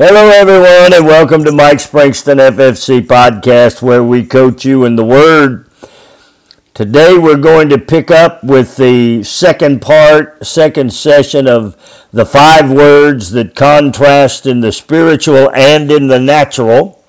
Hello, 0.00 0.28
everyone, 0.28 0.94
and 0.94 1.04
welcome 1.04 1.42
to 1.42 1.50
Mike 1.50 1.78
Springston 1.78 2.36
FFC 2.36 3.00
podcast, 3.00 3.82
where 3.82 4.04
we 4.04 4.24
coach 4.24 4.64
you 4.64 4.84
in 4.84 4.94
the 4.94 5.04
Word. 5.04 5.68
Today, 6.72 7.18
we're 7.18 7.36
going 7.36 7.68
to 7.70 7.78
pick 7.78 8.08
up 8.08 8.44
with 8.44 8.76
the 8.76 9.24
second 9.24 9.82
part, 9.82 10.46
second 10.46 10.92
session 10.92 11.48
of 11.48 11.74
the 12.12 12.24
five 12.24 12.70
words 12.70 13.32
that 13.32 13.56
contrast 13.56 14.46
in 14.46 14.60
the 14.60 14.70
spiritual 14.70 15.50
and 15.52 15.90
in 15.90 16.06
the 16.06 16.20
natural. 16.20 17.04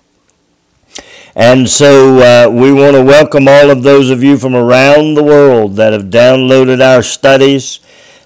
And 1.35 1.69
so, 1.69 2.17
uh, 2.17 2.49
we 2.49 2.73
want 2.73 2.95
to 2.95 3.03
welcome 3.03 3.47
all 3.47 3.69
of 3.69 3.83
those 3.83 4.09
of 4.09 4.23
you 4.23 4.35
from 4.35 4.55
around 4.55 5.13
the 5.13 5.23
world 5.23 5.75
that 5.75 5.93
have 5.93 6.05
downloaded 6.05 6.81
our 6.83 7.03
studies, 7.03 7.81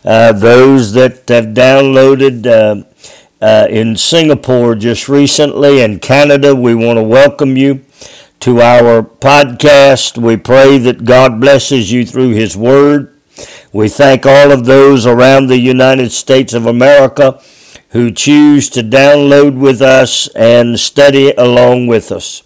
uh, 0.05 0.31
those 0.31 0.93
that 0.93 1.27
have 1.27 1.47
downloaded. 1.47 2.47
Uh, 2.47 2.85
uh, 3.43 3.67
in 3.69 3.95
Singapore 3.97 4.73
just 4.73 5.09
recently 5.09 5.81
and 5.81 6.01
Canada. 6.01 6.55
We 6.55 6.73
want 6.73 6.97
to 6.97 7.03
welcome 7.03 7.57
you 7.57 7.81
to 8.39 8.61
our 8.61 9.03
podcast. 9.03 10.17
We 10.17 10.37
pray 10.37 10.77
that 10.77 11.03
God 11.03 11.41
blesses 11.41 11.91
you 11.91 12.05
through 12.05 12.29
His 12.29 12.55
Word. 12.55 13.13
We 13.73 13.89
thank 13.89 14.25
all 14.25 14.53
of 14.53 14.63
those 14.63 15.05
around 15.05 15.47
the 15.47 15.59
United 15.59 16.13
States 16.13 16.53
of 16.53 16.65
America 16.65 17.41
who 17.89 18.11
choose 18.11 18.69
to 18.69 18.81
download 18.81 19.59
with 19.59 19.81
us 19.81 20.29
and 20.29 20.79
study 20.79 21.33
along 21.33 21.87
with 21.87 22.13
us. 22.13 22.43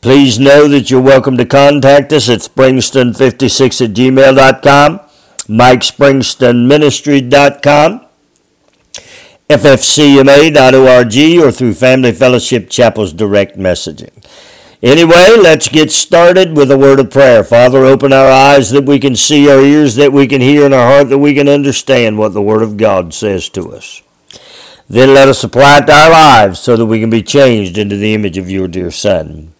Please 0.00 0.40
know 0.40 0.66
that 0.66 0.90
you're 0.90 1.00
welcome 1.00 1.36
to 1.36 1.46
contact 1.46 2.12
us 2.12 2.28
at 2.28 2.40
springston56 2.40 3.84
at 3.84 3.92
gmail.com, 3.92 5.00
mikespringstonministry.com 5.48 8.03
ffcma.org, 9.48 11.44
or 11.44 11.52
through 11.52 11.74
Family 11.74 12.12
Fellowship 12.12 12.70
Chapel's 12.70 13.12
direct 13.12 13.58
messaging. 13.58 14.24
Anyway, 14.82 15.36
let's 15.40 15.68
get 15.68 15.90
started 15.90 16.56
with 16.56 16.70
a 16.70 16.76
word 16.78 17.00
of 17.00 17.10
prayer. 17.10 17.42
Father, 17.42 17.84
open 17.84 18.12
our 18.12 18.30
eyes 18.30 18.70
that 18.70 18.84
we 18.84 18.98
can 18.98 19.16
see, 19.16 19.50
our 19.50 19.60
ears 19.60 19.94
that 19.96 20.12
we 20.12 20.26
can 20.26 20.40
hear, 20.40 20.64
and 20.64 20.74
our 20.74 20.86
heart 20.86 21.08
that 21.08 21.18
we 21.18 21.34
can 21.34 21.48
understand 21.48 22.18
what 22.18 22.34
the 22.34 22.42
Word 22.42 22.62
of 22.62 22.76
God 22.76 23.14
says 23.14 23.48
to 23.50 23.72
us. 23.72 24.02
Then 24.88 25.14
let 25.14 25.28
us 25.28 25.42
apply 25.42 25.78
it 25.78 25.86
to 25.86 25.92
our 25.94 26.10
lives 26.10 26.60
so 26.60 26.76
that 26.76 26.84
we 26.84 27.00
can 27.00 27.08
be 27.08 27.22
changed 27.22 27.78
into 27.78 27.96
the 27.96 28.12
image 28.12 28.36
of 28.36 28.50
your 28.50 28.68
dear 28.68 28.90
Son. 28.90 29.54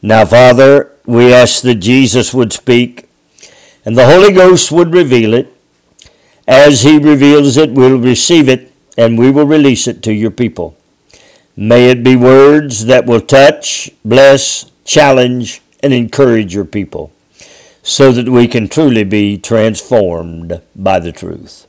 Now, 0.00 0.24
Father, 0.24 0.92
we 1.04 1.32
ask 1.32 1.62
that 1.62 1.76
Jesus 1.76 2.32
would 2.32 2.52
speak 2.52 3.08
and 3.84 3.96
the 3.96 4.06
Holy 4.06 4.32
Ghost 4.32 4.70
would 4.72 4.92
reveal 4.92 5.34
it 5.34 5.54
as 6.48 6.82
He 6.82 6.98
reveals 6.98 7.58
it, 7.58 7.72
we'll 7.72 7.98
receive 7.98 8.48
it 8.48 8.72
and 8.96 9.18
we 9.18 9.30
will 9.30 9.46
release 9.46 9.86
it 9.86 10.02
to 10.02 10.12
your 10.12 10.30
people. 10.30 10.76
May 11.54 11.90
it 11.90 12.02
be 12.02 12.16
words 12.16 12.86
that 12.86 13.04
will 13.04 13.20
touch, 13.20 13.90
bless, 14.04 14.70
challenge, 14.84 15.60
and 15.82 15.92
encourage 15.92 16.54
your 16.54 16.64
people 16.64 17.12
so 17.82 18.10
that 18.12 18.28
we 18.28 18.48
can 18.48 18.66
truly 18.66 19.04
be 19.04 19.36
transformed 19.36 20.60
by 20.74 20.98
the 20.98 21.12
truth. 21.12 21.66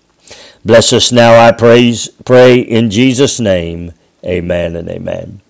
Bless 0.64 0.94
us 0.94 1.12
now, 1.12 1.38
I 1.38 1.52
praise, 1.52 2.10
pray 2.26 2.60
in 2.60 2.90
Jesus' 2.90 3.40
name. 3.40 3.94
Amen 4.24 4.76
and 4.76 4.90
amen. 4.90 5.42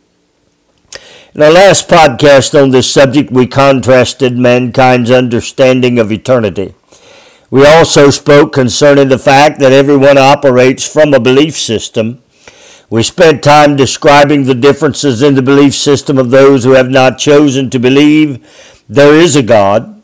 In 1.36 1.44
our 1.44 1.52
last 1.52 1.88
podcast 1.88 2.60
on 2.62 2.72
this 2.72 2.92
subject, 2.92 3.32
we 3.32 3.46
contrasted 3.46 4.38
mankind's 4.38 5.12
understanding 5.12 6.00
of 6.00 6.12
eternity 6.12 6.74
we 7.52 7.66
also 7.66 8.12
spoke 8.12 8.54
concerning 8.54 9.08
the 9.08 9.18
fact 9.18 9.60
that 9.60 9.72
everyone 9.72 10.18
operates 10.18 10.88
from 10.88 11.14
a 11.14 11.20
belief 11.20 11.58
system. 11.58 12.22
We 12.92 13.02
spent 13.02 13.44
time 13.44 13.76
describing 13.76 14.44
the 14.44 14.56
differences 14.56 15.22
in 15.24 15.36
the 15.36 15.42
belief 15.42 15.74
system 15.74 16.18
of 16.18 16.30
those 16.30 16.64
who 16.64 16.72
have 16.72 16.90
not 16.90 17.18
chosen 17.18 17.70
to 17.72 17.80
believe 17.80 18.46
there 18.88 19.16
is 19.16 19.36
a 19.36 19.44
God 19.44 20.02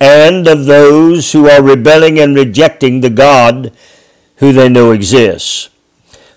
and 0.00 0.48
of 0.48 0.64
those 0.64 1.32
who 1.32 1.48
are 1.48 1.62
rebelling 1.62 2.18
and 2.18 2.34
rejecting 2.34 3.00
the 3.00 3.10
God 3.10 3.72
who 4.36 4.52
they 4.52 4.68
know 4.68 4.90
exists. 4.90 5.70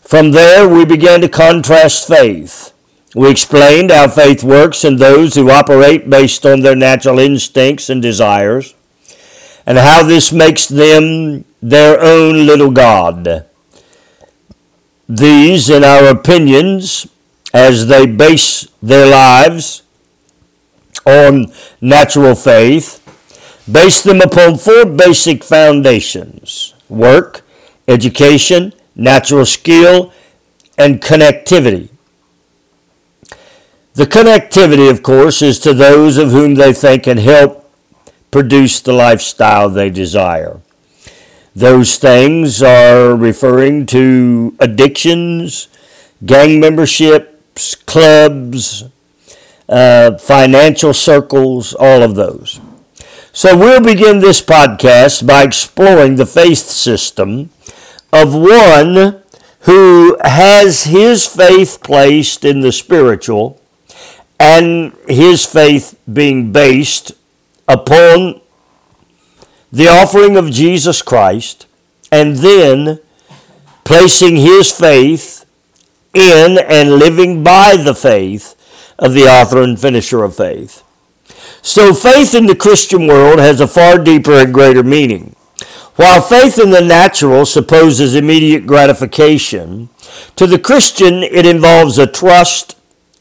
From 0.01 0.31
there, 0.31 0.67
we 0.67 0.85
began 0.85 1.21
to 1.21 1.29
contrast 1.29 2.07
faith. 2.07 2.73
We 3.15 3.31
explained 3.31 3.89
how 3.89 4.07
faith 4.07 4.43
works 4.43 4.83
in 4.83 4.97
those 4.97 5.33
who 5.35 5.49
operate 5.49 6.09
based 6.09 6.45
on 6.45 6.61
their 6.61 6.75
natural 6.75 7.19
instincts 7.19 7.89
and 7.89 8.01
desires 8.01 8.75
and 9.65 9.77
how 9.77 10.03
this 10.03 10.31
makes 10.31 10.67
them 10.67 11.45
their 11.61 12.01
own 12.01 12.45
little 12.45 12.71
God. 12.71 13.45
These, 15.07 15.69
in 15.69 15.83
our 15.83 16.07
opinions, 16.07 17.07
as 17.53 17.87
they 17.87 18.05
base 18.05 18.67
their 18.81 19.05
lives 19.05 19.83
on 21.05 21.51
natural 21.79 22.35
faith, 22.35 22.99
base 23.71 24.01
them 24.01 24.21
upon 24.21 24.57
four 24.57 24.85
basic 24.85 25.43
foundations 25.43 26.73
work, 26.89 27.41
education, 27.87 28.73
natural 28.95 29.45
skill, 29.45 30.13
and 30.77 31.01
connectivity. 31.01 31.89
The 33.95 34.05
connectivity, 34.05 34.89
of 34.89 35.03
course, 35.03 35.41
is 35.41 35.59
to 35.59 35.73
those 35.73 36.17
of 36.17 36.31
whom 36.31 36.55
they 36.55 36.73
think 36.73 37.03
can 37.03 37.17
help 37.17 37.62
produce 38.33 38.81
the 38.81 38.91
lifestyle 38.91 39.69
they 39.69 39.91
desire. 39.91 40.59
Those 41.55 41.97
things 41.97 42.63
are 42.63 43.15
referring 43.15 43.85
to 43.93 44.55
addictions, 44.59 45.67
gang 46.25 46.59
memberships, 46.59 47.75
clubs, 47.75 48.85
uh, 49.69 50.17
financial 50.17 50.95
circles, 50.95 51.75
all 51.75 52.01
of 52.01 52.15
those. 52.15 52.59
So 53.31 53.55
we'll 53.55 53.81
begin 53.81 54.19
this 54.19 54.41
podcast 54.41 55.27
by 55.27 55.43
exploring 55.43 56.15
the 56.15 56.25
faith 56.25 56.57
system 56.57 57.51
of 58.11 58.33
one 58.33 59.21
who 59.61 60.17
has 60.23 60.85
his 60.85 61.27
faith 61.27 61.83
placed 61.83 62.43
in 62.43 62.61
the 62.61 62.71
spiritual 62.71 63.61
and 64.39 64.93
his 65.07 65.45
faith 65.45 65.99
being 66.11 66.51
based 66.51 67.11
upon 67.67 68.41
the 69.71 69.87
offering 69.87 70.37
of 70.37 70.51
Jesus 70.51 71.01
Christ 71.01 71.65
and 72.11 72.37
then 72.37 72.99
placing 73.83 74.37
his 74.37 74.71
faith 74.71 75.45
in 76.13 76.59
and 76.59 76.95
living 76.95 77.43
by 77.43 77.75
the 77.75 77.95
faith 77.95 78.55
of 78.99 79.13
the 79.13 79.23
author 79.23 79.61
and 79.61 79.79
finisher 79.79 80.23
of 80.23 80.35
faith. 80.35 80.83
So, 81.61 81.93
faith 81.93 82.35
in 82.35 82.45
the 82.45 82.55
Christian 82.55 83.07
world 83.07 83.39
has 83.39 83.61
a 83.61 83.67
far 83.67 83.97
deeper 83.97 84.33
and 84.33 84.53
greater 84.53 84.83
meaning. 84.83 85.35
While 85.95 86.21
faith 86.21 86.59
in 86.59 86.71
the 86.71 86.81
natural 86.81 87.45
supposes 87.45 88.15
immediate 88.15 88.65
gratification, 88.67 89.89
to 90.35 90.45
the 90.47 90.59
Christian 90.59 91.23
it 91.23 91.45
involves 91.45 91.97
a 91.97 92.07
trust 92.07 92.75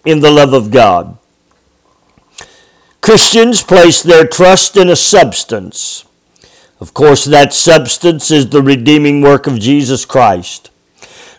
in 0.04 0.20
the 0.20 0.30
love 0.30 0.52
of 0.52 0.70
God. 0.70 1.18
Christians 3.02 3.64
place 3.64 4.00
their 4.00 4.24
trust 4.24 4.76
in 4.76 4.88
a 4.88 4.94
substance. 4.94 6.04
Of 6.80 6.94
course, 6.94 7.24
that 7.24 7.52
substance 7.52 8.30
is 8.30 8.48
the 8.48 8.62
redeeming 8.62 9.20
work 9.20 9.48
of 9.48 9.58
Jesus 9.58 10.04
Christ. 10.04 10.70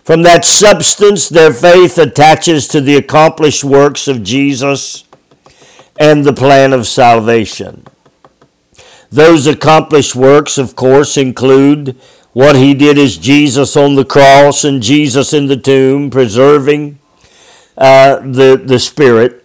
From 0.04 0.24
that 0.24 0.44
substance, 0.44 1.30
their 1.30 1.54
faith 1.54 1.98
attaches 1.98 2.68
to 2.68 2.82
the 2.82 2.98
accomplished 2.98 3.64
works 3.64 4.10
of 4.10 4.24
Jesus 4.24 5.06
and 5.98 6.26
the 6.26 6.34
plan 6.34 6.74
of 6.74 6.86
salvation. 6.86 7.86
Those 9.10 9.48
accomplished 9.48 10.18
works, 10.18 10.58
of 10.58 10.76
course, 10.76 11.16
include 11.16 11.96
what 12.34 12.58
he 12.58 12.74
did 12.74 12.98
as 12.98 13.18
Jesus 13.18 13.78
on 13.78 13.96
the 13.96 14.04
cross 14.04 14.66
and 14.66 14.84
Jesus 14.84 15.32
in 15.32 15.48
the 15.48 15.56
tomb, 15.56 16.10
preserving 16.10 17.00
uh, 17.78 18.20
the, 18.20 18.62
the 18.62 18.80
Spirit 18.80 19.43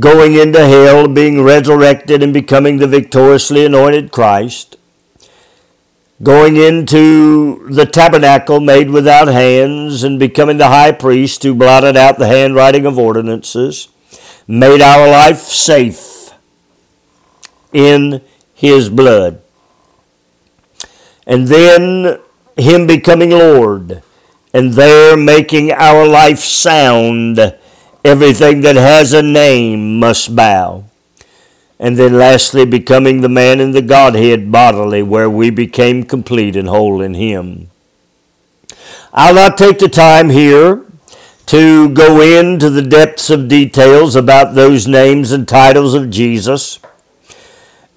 going 0.00 0.34
into 0.34 0.66
hell, 0.66 1.06
being 1.06 1.42
resurrected, 1.42 2.22
and 2.22 2.32
becoming 2.32 2.78
the 2.78 2.86
victoriously 2.86 3.64
anointed 3.64 4.10
Christ, 4.10 4.76
going 6.22 6.56
into 6.56 7.68
the 7.68 7.86
tabernacle 7.86 8.60
made 8.60 8.90
without 8.90 9.28
hands, 9.28 10.02
and 10.02 10.18
becoming 10.18 10.56
the 10.56 10.68
high 10.68 10.92
priest 10.92 11.42
who 11.42 11.54
blotted 11.54 11.96
out 11.96 12.18
the 12.18 12.26
handwriting 12.26 12.86
of 12.86 12.98
ordinances, 12.98 13.88
made 14.48 14.80
our 14.80 15.06
life 15.06 15.38
safe 15.38 16.32
in 17.72 18.22
his 18.54 18.88
blood. 18.88 19.40
And 21.26 21.46
then 21.46 22.18
him 22.56 22.86
becoming 22.86 23.30
Lord, 23.30 24.02
and 24.52 24.72
there 24.72 25.16
making 25.16 25.70
our 25.70 26.06
life 26.06 26.40
sound 26.40 27.54
Everything 28.04 28.62
that 28.62 28.76
has 28.76 29.12
a 29.12 29.22
name 29.22 29.98
must 29.98 30.34
bow. 30.34 30.84
And 31.78 31.96
then 31.96 32.16
lastly, 32.16 32.64
becoming 32.64 33.20
the 33.20 33.28
man 33.28 33.60
in 33.60 33.72
the 33.72 33.82
Godhead 33.82 34.50
bodily, 34.52 35.02
where 35.02 35.28
we 35.28 35.50
became 35.50 36.04
complete 36.04 36.56
and 36.56 36.68
whole 36.68 37.00
in 37.00 37.14
Him. 37.14 37.70
I'll 39.12 39.34
not 39.34 39.58
take 39.58 39.78
the 39.78 39.88
time 39.88 40.30
here 40.30 40.84
to 41.46 41.88
go 41.88 42.20
into 42.20 42.70
the 42.70 42.82
depths 42.82 43.28
of 43.28 43.48
details 43.48 44.14
about 44.14 44.54
those 44.54 44.86
names 44.86 45.32
and 45.32 45.48
titles 45.48 45.94
of 45.94 46.08
Jesus. 46.08 46.78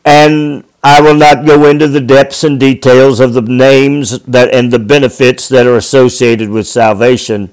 And 0.04 0.64
I 0.84 1.00
will 1.00 1.16
not 1.16 1.46
go 1.46 1.66
into 1.66 1.88
the 1.88 2.02
depths 2.02 2.44
and 2.44 2.60
details 2.60 3.20
of 3.20 3.34
the 3.34 3.42
names 3.42 4.20
that 4.24 4.54
and 4.54 4.72
the 4.72 4.80
benefits 4.80 5.48
that 5.50 5.68
are 5.68 5.78
associated 5.78 6.50
with 6.50 6.68
salvation. 6.68 7.52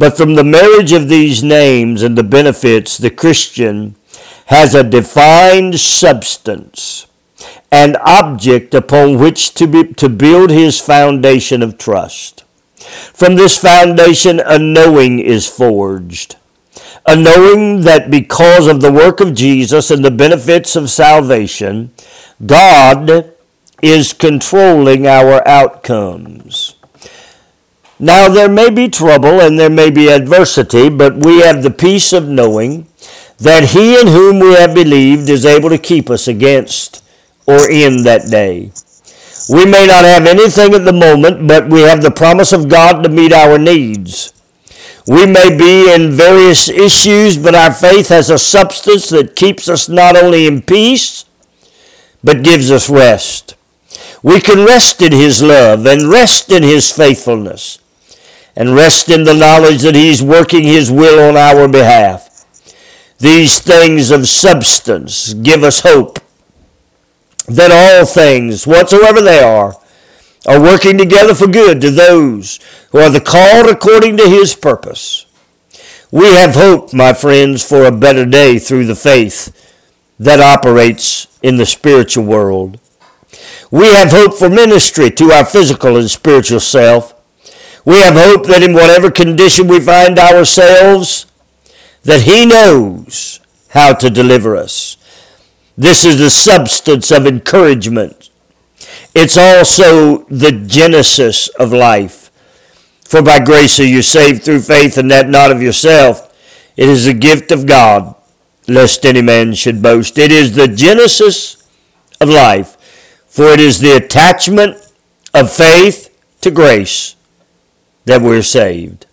But 0.00 0.16
from 0.16 0.34
the 0.34 0.44
marriage 0.44 0.92
of 0.92 1.10
these 1.10 1.42
names 1.42 2.02
and 2.02 2.16
the 2.16 2.24
benefits, 2.24 2.96
the 2.96 3.10
Christian 3.10 3.96
has 4.46 4.74
a 4.74 4.82
defined 4.82 5.78
substance 5.78 7.06
and 7.70 7.98
object 7.98 8.74
upon 8.74 9.18
which 9.18 9.52
to, 9.56 9.66
be, 9.66 9.92
to 9.92 10.08
build 10.08 10.48
his 10.48 10.80
foundation 10.80 11.62
of 11.62 11.76
trust. 11.76 12.44
From 13.12 13.34
this 13.34 13.58
foundation, 13.58 14.40
a 14.40 14.58
knowing 14.58 15.18
is 15.18 15.46
forged. 15.46 16.36
A 17.04 17.14
knowing 17.14 17.82
that 17.82 18.10
because 18.10 18.68
of 18.68 18.80
the 18.80 18.90
work 18.90 19.20
of 19.20 19.34
Jesus 19.34 19.90
and 19.90 20.02
the 20.02 20.10
benefits 20.10 20.76
of 20.76 20.88
salvation, 20.88 21.92
God 22.46 23.34
is 23.82 24.14
controlling 24.14 25.06
our 25.06 25.46
outcomes. 25.46 26.79
Now, 28.02 28.30
there 28.30 28.48
may 28.48 28.70
be 28.70 28.88
trouble 28.88 29.42
and 29.42 29.58
there 29.58 29.68
may 29.68 29.90
be 29.90 30.08
adversity, 30.08 30.88
but 30.88 31.18
we 31.18 31.40
have 31.40 31.62
the 31.62 31.70
peace 31.70 32.14
of 32.14 32.26
knowing 32.26 32.86
that 33.36 33.72
He 33.72 34.00
in 34.00 34.06
whom 34.06 34.38
we 34.38 34.54
have 34.54 34.74
believed 34.74 35.28
is 35.28 35.44
able 35.44 35.68
to 35.68 35.76
keep 35.76 36.08
us 36.08 36.26
against 36.26 37.04
or 37.46 37.70
in 37.70 38.04
that 38.04 38.30
day. 38.30 38.72
We 39.50 39.66
may 39.66 39.86
not 39.86 40.06
have 40.06 40.26
anything 40.26 40.72
at 40.72 40.86
the 40.86 40.94
moment, 40.94 41.46
but 41.46 41.68
we 41.68 41.82
have 41.82 42.00
the 42.00 42.10
promise 42.10 42.54
of 42.54 42.70
God 42.70 43.02
to 43.02 43.10
meet 43.10 43.34
our 43.34 43.58
needs. 43.58 44.32
We 45.06 45.26
may 45.26 45.54
be 45.54 45.92
in 45.92 46.12
various 46.12 46.70
issues, 46.70 47.36
but 47.36 47.54
our 47.54 47.72
faith 47.72 48.08
has 48.08 48.30
a 48.30 48.38
substance 48.38 49.10
that 49.10 49.36
keeps 49.36 49.68
us 49.68 49.90
not 49.90 50.16
only 50.16 50.46
in 50.46 50.62
peace, 50.62 51.26
but 52.24 52.44
gives 52.44 52.70
us 52.70 52.88
rest. 52.88 53.56
We 54.22 54.40
can 54.40 54.64
rest 54.64 55.02
in 55.02 55.12
His 55.12 55.42
love 55.42 55.84
and 55.84 56.08
rest 56.08 56.50
in 56.50 56.62
His 56.62 56.90
faithfulness 56.90 57.78
and 58.60 58.74
rest 58.74 59.08
in 59.08 59.24
the 59.24 59.32
knowledge 59.32 59.80
that 59.80 59.94
He's 59.94 60.22
working 60.22 60.64
His 60.64 60.90
will 60.90 61.18
on 61.18 61.34
our 61.34 61.66
behalf. 61.66 62.44
These 63.16 63.60
things 63.60 64.10
of 64.10 64.28
substance 64.28 65.32
give 65.32 65.62
us 65.62 65.80
hope 65.80 66.18
that 67.48 67.70
all 67.70 68.04
things, 68.04 68.66
whatsoever 68.66 69.22
they 69.22 69.40
are, 69.40 69.78
are 70.46 70.60
working 70.60 70.98
together 70.98 71.34
for 71.34 71.46
good 71.46 71.80
to 71.80 71.90
those 71.90 72.60
who 72.92 72.98
are 72.98 73.08
the 73.08 73.22
called 73.22 73.66
according 73.66 74.18
to 74.18 74.28
his 74.28 74.54
purpose. 74.54 75.24
We 76.10 76.26
have 76.26 76.54
hope, 76.54 76.92
my 76.92 77.14
friends, 77.14 77.66
for 77.66 77.86
a 77.86 77.90
better 77.92 78.26
day 78.26 78.58
through 78.58 78.84
the 78.84 78.94
faith 78.94 79.56
that 80.18 80.38
operates 80.38 81.28
in 81.42 81.56
the 81.56 81.64
spiritual 81.64 82.24
world. 82.24 82.78
We 83.70 83.86
have 83.86 84.10
hope 84.10 84.34
for 84.34 84.50
ministry 84.50 85.10
to 85.12 85.32
our 85.32 85.46
physical 85.46 85.96
and 85.96 86.10
spiritual 86.10 86.60
self. 86.60 87.14
We 87.84 87.98
have 88.00 88.14
hope 88.14 88.46
that 88.46 88.62
in 88.62 88.74
whatever 88.74 89.10
condition 89.10 89.66
we 89.66 89.80
find 89.80 90.18
ourselves, 90.18 91.26
that 92.02 92.22
he 92.22 92.44
knows 92.44 93.40
how 93.70 93.94
to 93.94 94.10
deliver 94.10 94.56
us. 94.56 94.96
This 95.78 96.04
is 96.04 96.18
the 96.18 96.30
substance 96.30 97.10
of 97.10 97.26
encouragement. 97.26 98.30
It's 99.14 99.38
also 99.38 100.24
the 100.24 100.52
genesis 100.52 101.48
of 101.48 101.72
life. 101.72 102.30
For 103.04 103.22
by 103.22 103.40
grace 103.40 103.80
are 103.80 103.86
you 103.86 104.02
saved 104.02 104.44
through 104.44 104.60
faith, 104.60 104.98
and 104.98 105.10
that 105.10 105.28
not 105.28 105.50
of 105.50 105.62
yourself. 105.62 106.26
It 106.76 106.88
is 106.88 107.06
a 107.06 107.14
gift 107.14 107.50
of 107.50 107.66
God, 107.66 108.14
lest 108.68 109.04
any 109.06 109.22
man 109.22 109.54
should 109.54 109.82
boast. 109.82 110.18
It 110.18 110.30
is 110.30 110.54
the 110.54 110.68
genesis 110.68 111.66
of 112.20 112.28
life, 112.28 112.76
for 113.26 113.46
it 113.46 113.60
is 113.60 113.80
the 113.80 113.96
attachment 113.96 114.76
of 115.32 115.50
faith 115.50 116.14
to 116.42 116.50
grace 116.50 117.16
that 118.10 118.22
we're 118.22 118.42
saved. 118.42 119.06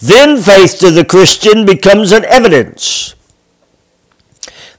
Then 0.00 0.40
faith 0.42 0.78
to 0.80 0.90
the 0.90 1.04
Christian 1.04 1.64
becomes 1.64 2.12
an 2.12 2.24
evidence 2.24 3.14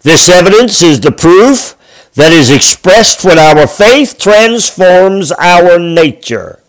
this 0.03 0.27
evidence 0.27 0.83
is 0.83 0.99
the 0.99 1.13
proof 1.13 1.75
that 2.15 2.33
is 2.33 2.51
expressed 2.51 3.23
when 3.23 3.39
our 3.39 3.65
faith 3.65 4.19
transforms 4.19 5.31
our 5.31 5.79
nature. 5.79 6.59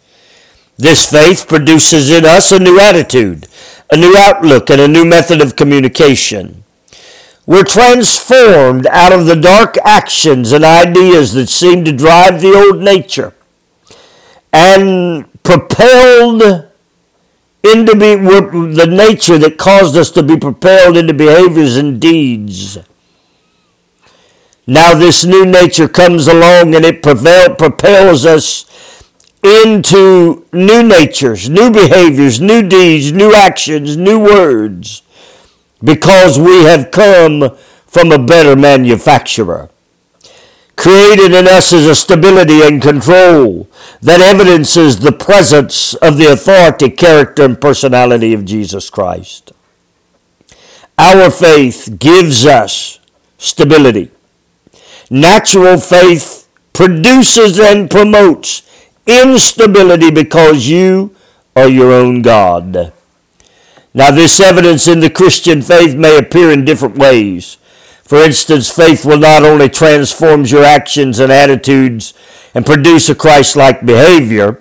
This 0.79 1.11
faith 1.11 1.47
produces 1.49 2.11
in 2.11 2.25
us 2.25 2.53
a 2.53 2.61
new 2.61 2.79
attitude, 2.79 3.49
a 3.91 3.97
new 3.97 4.17
outlook, 4.17 4.71
and 4.71 4.81
a 4.81 4.89
new 4.89 5.05
method 5.05 5.43
of 5.43 5.57
communication. 5.57 6.63
We're 7.45 7.65
transformed 7.65 8.87
out 8.87 9.13
of 9.13 9.27
the 9.27 9.37
dark 9.37 9.77
actions 9.85 10.53
and 10.53 10.65
ideas 10.65 11.35
that 11.35 11.49
seem 11.49 11.85
to 11.85 11.93
drive 11.93 12.41
the 12.41 12.55
old 12.55 12.83
nature 12.83 13.35
and 14.53 15.27
propelled 15.43 16.69
into 17.65 17.95
be, 17.95 18.15
the 18.17 18.87
nature 18.87 19.39
that 19.39 19.57
caused 19.59 19.97
us 19.97 20.11
to 20.13 20.23
be 20.23 20.37
propelled 20.37 20.97
into 20.97 21.15
behaviors 21.15 21.77
and 21.77 22.01
deeds 22.01 22.79
now 24.67 24.95
this 24.95 25.25
new 25.25 25.45
nature 25.45 25.89
comes 25.89 26.27
along 26.27 26.75
and 26.75 26.85
it 26.85 27.03
prevail, 27.03 27.55
propels 27.55 28.25
us 28.25 28.65
into 29.43 30.47
new 30.53 30.83
natures, 30.83 31.51
new 31.51 31.71
behaviors, 31.71 32.41
new 32.41 32.67
deeds, 32.67 33.13
new 33.13 33.35
actions, 33.35 33.95
new 33.97 34.19
words, 34.19 35.03
because 35.83 36.39
we 36.39 36.65
have 36.65 36.91
come 36.91 37.55
from 37.87 38.11
a 38.11 38.19
better 38.19 38.57
manufacturer. 38.57 39.69
Created 40.77 41.33
in 41.33 41.47
us 41.47 41.73
is 41.73 41.87
a 41.87 41.95
stability 41.95 42.63
and 42.63 42.83
control 42.83 43.69
that 44.03 44.21
evidences 44.21 45.01
the 45.01 45.13
presence 45.13 45.95
of 45.95 46.19
the 46.19 46.33
authority, 46.33 46.91
character, 46.91 47.45
and 47.45 47.61
personality 47.61 48.35
of 48.35 48.45
Jesus 48.45 48.91
Christ. 48.91 49.53
Our 50.99 51.31
faith 51.31 51.97
gives 51.99 52.45
us 52.45 52.99
stability 53.39 54.11
Natural 55.11 55.79
faith 55.79 56.49
produces 56.73 57.61
and 57.61 57.91
promotes 57.91 58.63
instability 59.07 60.11
because 60.11 60.67
you 60.67 61.15
are 61.55 61.69
your 61.69 61.93
own 61.93 62.23
God. 62.23 62.93
Now, 63.93 64.11
this 64.11 64.41
evidence 64.41 64.89
in 64.89 65.01
the 65.01 65.11
Christian 65.11 65.63
faith 65.63 65.95
may 65.95 66.19
appear 66.19 66.51
in 66.51 66.65
different 66.65 66.97
ways. 66.97 67.59
For 68.05 68.19
instance, 68.19 68.71
faith 68.71 69.05
will 69.05 69.19
not 69.19 69.43
only 69.43 69.69
transform 69.69 70.45
your 70.45 70.63
actions 70.63 71.19
and 71.19 71.33
attitudes 71.33 72.13
and 72.55 72.67
produce 72.67 73.09
a 73.09 73.15
Christ 73.15 73.57
like 73.57 73.85
behavior, 73.85 74.61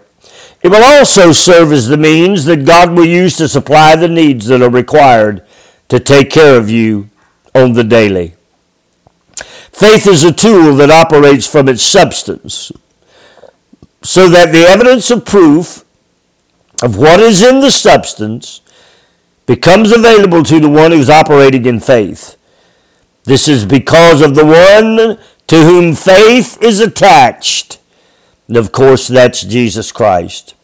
it 0.62 0.70
will 0.70 0.84
also 0.84 1.34
serve 1.34 1.74
as 1.74 1.90
the 1.90 1.98
means 1.98 2.46
that 2.46 2.66
God 2.66 2.94
will 2.94 3.06
use 3.06 3.36
to 3.38 3.50
supply 3.50 3.98
the 3.98 4.08
needs 4.08 4.46
that 4.48 4.62
are 4.62 4.70
required 4.70 5.46
to 5.90 6.00
take 6.00 6.30
care 6.30 6.58
of 6.58 6.70
you 6.70 7.10
on 7.54 7.74
the 7.74 7.84
daily. 7.84 8.34
Faith 9.74 10.08
is 10.08 10.24
a 10.24 10.32
tool 10.32 10.76
that 10.76 10.90
operates 10.90 11.46
from 11.46 11.68
its 11.68 11.84
substance, 11.84 12.72
so 14.02 14.30
that 14.30 14.52
the 14.54 14.66
evidence 14.66 15.12
of 15.12 15.26
proof 15.26 15.84
of 16.82 16.98
what 16.98 17.20
is 17.20 17.44
in 17.44 17.60
the 17.60 17.72
substance 17.72 18.62
becomes 19.46 19.92
available 19.92 20.44
to 20.44 20.60
the 20.60 20.70
one 20.70 20.92
who's 20.92 21.10
operating 21.10 21.66
in 21.66 21.80
faith. 21.80 22.38
This 23.24 23.48
is 23.48 23.66
because 23.66 24.22
of 24.22 24.36
the 24.36 24.46
one 24.46 25.18
to 25.48 25.64
whom 25.64 25.96
faith 25.96 26.62
is 26.62 26.80
attached. 26.80 27.80
And 28.48 28.58
of 28.58 28.72
course, 28.72 29.08
that's 29.08 29.44
Jesus 29.44 29.92
Christ. 29.92 30.56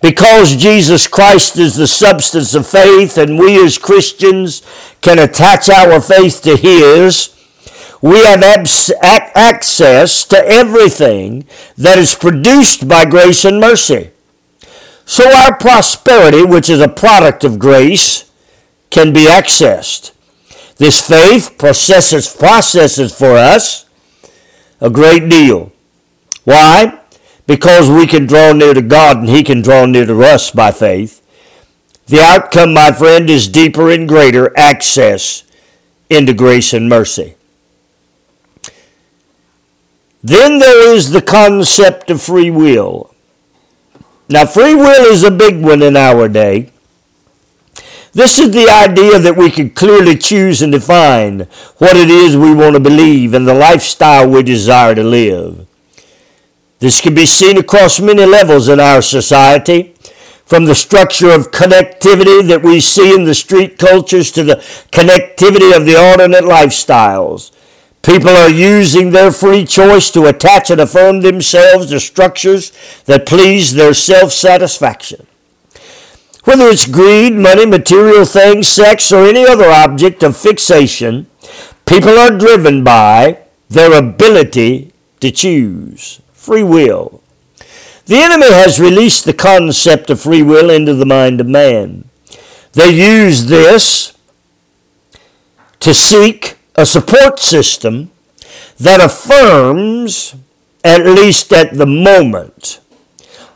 Because 0.00 0.56
Jesus 0.56 1.06
Christ 1.06 1.56
is 1.56 1.76
the 1.76 1.86
substance 1.86 2.54
of 2.54 2.66
faith, 2.66 3.18
and 3.18 3.38
we 3.38 3.62
as 3.62 3.78
Christians 3.78 4.62
can 5.00 5.18
attach 5.18 5.68
our 5.68 6.00
faith 6.00 6.42
to 6.42 6.56
His, 6.56 7.34
we 8.00 8.20
have 8.20 8.42
abs- 8.42 8.92
access 9.02 10.24
to 10.26 10.38
everything 10.46 11.46
that 11.76 11.98
is 11.98 12.14
produced 12.14 12.88
by 12.88 13.04
grace 13.04 13.44
and 13.44 13.60
mercy. 13.60 14.10
So 15.04 15.28
our 15.30 15.56
prosperity, 15.56 16.44
which 16.44 16.70
is 16.70 16.80
a 16.80 16.88
product 16.88 17.42
of 17.42 17.58
grace, 17.58 18.30
can 18.90 19.12
be 19.12 19.24
accessed. 19.24 20.12
This 20.78 21.06
faith 21.06 21.58
processes, 21.58 22.34
processes 22.34 23.14
for 23.14 23.36
us 23.36 23.84
a 24.80 24.88
great 24.88 25.28
deal. 25.28 25.72
Why? 26.44 27.00
Because 27.46 27.90
we 27.90 28.06
can 28.06 28.26
draw 28.26 28.52
near 28.52 28.74
to 28.74 28.82
God 28.82 29.18
and 29.18 29.28
He 29.28 29.42
can 29.42 29.60
draw 29.60 29.86
near 29.86 30.06
to 30.06 30.22
us 30.22 30.50
by 30.50 30.70
faith. 30.70 31.20
The 32.06 32.20
outcome, 32.20 32.72
my 32.72 32.92
friend, 32.92 33.28
is 33.28 33.48
deeper 33.48 33.90
and 33.90 34.08
greater 34.08 34.56
access 34.56 35.42
into 36.08 36.32
grace 36.32 36.72
and 36.72 36.88
mercy. 36.88 37.34
Then 40.22 40.58
there 40.58 40.94
is 40.94 41.10
the 41.10 41.22
concept 41.22 42.10
of 42.10 42.22
free 42.22 42.50
will. 42.50 43.14
Now, 44.28 44.46
free 44.46 44.74
will 44.74 45.06
is 45.06 45.24
a 45.24 45.30
big 45.30 45.62
one 45.62 45.82
in 45.82 45.96
our 45.96 46.28
day. 46.28 46.70
This 48.18 48.40
is 48.40 48.50
the 48.50 48.68
idea 48.68 49.20
that 49.20 49.36
we 49.36 49.48
can 49.48 49.70
clearly 49.70 50.18
choose 50.18 50.60
and 50.60 50.72
define 50.72 51.46
what 51.76 51.96
it 51.96 52.10
is 52.10 52.36
we 52.36 52.52
want 52.52 52.74
to 52.74 52.80
believe 52.80 53.32
and 53.32 53.46
the 53.46 53.54
lifestyle 53.54 54.28
we 54.28 54.42
desire 54.42 54.96
to 54.96 55.04
live. 55.04 55.68
This 56.80 57.00
can 57.00 57.14
be 57.14 57.26
seen 57.26 57.58
across 57.58 58.00
many 58.00 58.26
levels 58.26 58.68
in 58.68 58.80
our 58.80 59.02
society, 59.02 59.94
from 60.44 60.64
the 60.64 60.74
structure 60.74 61.30
of 61.30 61.52
connectivity 61.52 62.44
that 62.48 62.60
we 62.64 62.80
see 62.80 63.14
in 63.14 63.22
the 63.22 63.36
street 63.36 63.78
cultures 63.78 64.32
to 64.32 64.42
the 64.42 64.56
connectivity 64.90 65.76
of 65.76 65.86
the 65.86 65.94
alternate 65.94 66.42
lifestyles. 66.42 67.52
People 68.02 68.30
are 68.30 68.50
using 68.50 69.12
their 69.12 69.30
free 69.30 69.64
choice 69.64 70.10
to 70.10 70.26
attach 70.26 70.72
and 70.72 70.80
affirm 70.80 71.20
themselves 71.20 71.90
to 71.90 72.00
structures 72.00 72.72
that 73.04 73.26
please 73.26 73.74
their 73.74 73.94
self 73.94 74.32
satisfaction. 74.32 75.27
Whether 76.48 76.68
it's 76.68 76.86
greed, 76.86 77.34
money, 77.34 77.66
material 77.66 78.24
things, 78.24 78.68
sex, 78.68 79.12
or 79.12 79.26
any 79.26 79.46
other 79.46 79.68
object 79.68 80.22
of 80.22 80.34
fixation, 80.34 81.26
people 81.84 82.18
are 82.18 82.38
driven 82.38 82.82
by 82.82 83.40
their 83.68 83.92
ability 83.92 84.94
to 85.20 85.30
choose 85.30 86.22
free 86.32 86.62
will. 86.62 87.22
The 88.06 88.16
enemy 88.16 88.50
has 88.50 88.80
released 88.80 89.26
the 89.26 89.34
concept 89.34 90.08
of 90.08 90.22
free 90.22 90.42
will 90.42 90.70
into 90.70 90.94
the 90.94 91.04
mind 91.04 91.42
of 91.42 91.46
man. 91.46 92.08
They 92.72 92.92
use 92.92 93.44
this 93.48 94.16
to 95.80 95.92
seek 95.92 96.56
a 96.76 96.86
support 96.86 97.40
system 97.40 98.10
that 98.78 99.02
affirms, 99.02 100.34
at 100.82 101.04
least 101.04 101.52
at 101.52 101.74
the 101.74 101.84
moment, 101.84 102.80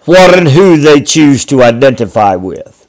what 0.05 0.37
and 0.39 0.49
who 0.49 0.77
they 0.77 1.01
choose 1.01 1.47
to 1.47 1.63
identify 1.63 2.37
with. 2.37 2.81